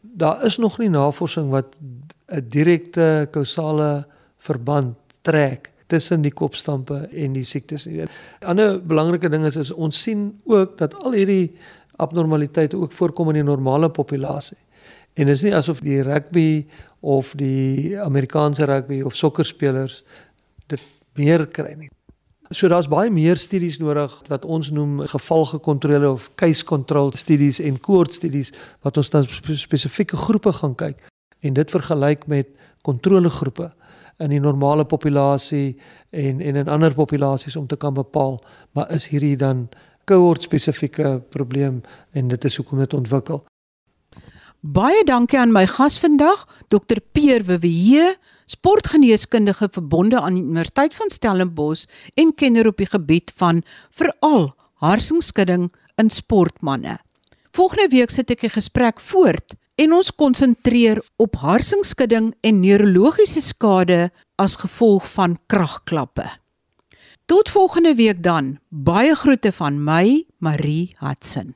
daar 0.01 0.43
is 0.45 0.57
nog 0.57 0.77
nie 0.79 0.89
navorsing 0.89 1.49
wat 1.49 1.75
'n 2.27 2.45
direkte 2.49 3.27
kausale 3.31 4.05
verband 4.37 4.95
trek 5.21 5.71
tussen 5.87 6.21
die 6.21 6.33
kopstampe 6.33 7.07
en 7.11 7.33
die 7.33 7.43
siektes. 7.43 7.85
'n 7.85 8.09
Ander 8.41 8.79
belangrike 8.81 9.29
ding 9.29 9.45
is 9.45 9.55
is 9.55 9.71
ons 9.71 10.01
sien 10.01 10.39
ook 10.45 10.77
dat 10.77 10.95
al 11.03 11.11
hierdie 11.11 11.51
abnormaliteite 11.95 12.77
ook 12.77 12.91
voorkom 12.91 13.29
in 13.29 13.33
die 13.33 13.43
normale 13.43 13.89
populasie. 13.89 14.57
En 15.13 15.25
dit 15.25 15.35
is 15.35 15.41
nie 15.41 15.55
asof 15.55 15.79
die 15.79 16.01
rugby 16.01 16.65
of 16.99 17.33
die 17.39 17.99
Amerikaanse 17.99 18.65
rugby 18.65 19.01
of 19.01 19.15
sokkerspelers 19.15 20.03
dit 20.67 20.81
meer 21.13 21.47
kry 21.47 21.73
nie. 21.77 21.89
So 22.53 22.67
daar's 22.69 22.87
baie 22.87 23.09
meer 23.09 23.39
studies 23.41 23.79
nodig 23.81 24.13
wat 24.29 24.45
ons 24.45 24.69
noem 24.69 24.99
gevalgekontrole 25.09 26.11
of 26.11 26.29
case 26.37 26.65
control 26.65 27.09
studies 27.17 27.59
en 27.59 27.79
cohort 27.79 28.13
studies 28.13 28.51
wat 28.85 28.97
ons 28.97 29.09
dan 29.09 29.25
spesifieke 29.25 30.17
groepe 30.17 30.53
gaan 30.53 30.75
kyk 30.77 31.01
en 31.41 31.57
dit 31.57 31.71
vergelyk 31.73 32.27
met 32.29 32.51
kontrolegroepe 32.85 33.71
in 34.21 34.29
die 34.29 34.39
normale 34.39 34.85
populasie 34.85 35.75
en 36.11 36.41
en 36.41 36.61
in 36.61 36.69
ander 36.69 36.93
populasies 36.93 37.55
om 37.55 37.67
te 37.67 37.75
kan 37.75 37.93
bepaal 37.93 38.37
maar 38.77 38.93
is 38.93 39.07
hierdie 39.09 39.35
dan 39.35 39.67
cohort 40.05 40.45
spesifieke 40.45 41.21
probleem 41.29 41.81
en 42.11 42.27
dit 42.27 42.45
is 42.45 42.55
hoekom 42.55 42.79
dit 42.79 42.93
ontwikkel. 42.93 43.41
Baie 44.65 45.03
dankie 45.05 45.37
aan 45.37 45.51
my 45.53 45.67
gas 45.69 45.99
vandag, 46.01 46.39
Dr 46.73 46.97
Peer 47.13 47.43
Wewe, 47.45 48.15
sportgeneeskundige 48.49 49.67
verbonde 49.69 50.17
aan 50.17 50.39
die 50.39 50.41
Universiteit 50.41 50.95
van 50.97 51.11
Stellenbosch 51.13 51.83
en 52.17 52.31
kenner 52.33 52.71
op 52.71 52.79
die 52.81 52.87
gebied 52.89 53.29
van 53.37 53.61
veral 53.93 54.55
harsingskudding 54.81 55.67
in 56.01 56.09
sportmense. 56.09 56.97
Volgende 57.53 57.91
week 57.93 58.09
sit 58.09 58.31
ek 58.31 58.43
'n 58.43 58.57
gesprek 58.57 58.99
voort 58.99 59.53
en 59.77 59.93
ons 59.93 60.09
konsentreer 60.09 61.03
op 61.17 61.35
harsingskudding 61.35 62.33
en 62.41 62.59
neurologiese 62.59 63.41
skade 63.41 64.09
as 64.35 64.55
gevolg 64.55 65.05
van 65.05 65.37
kragklappe. 65.45 66.25
Tot 67.27 67.49
volgende 67.49 67.95
week 67.95 68.23
dan. 68.23 68.57
Baie 68.69 69.13
groete 69.15 69.51
van 69.51 69.83
my, 69.83 70.25
Marie 70.39 70.95
Hudson. 70.97 71.53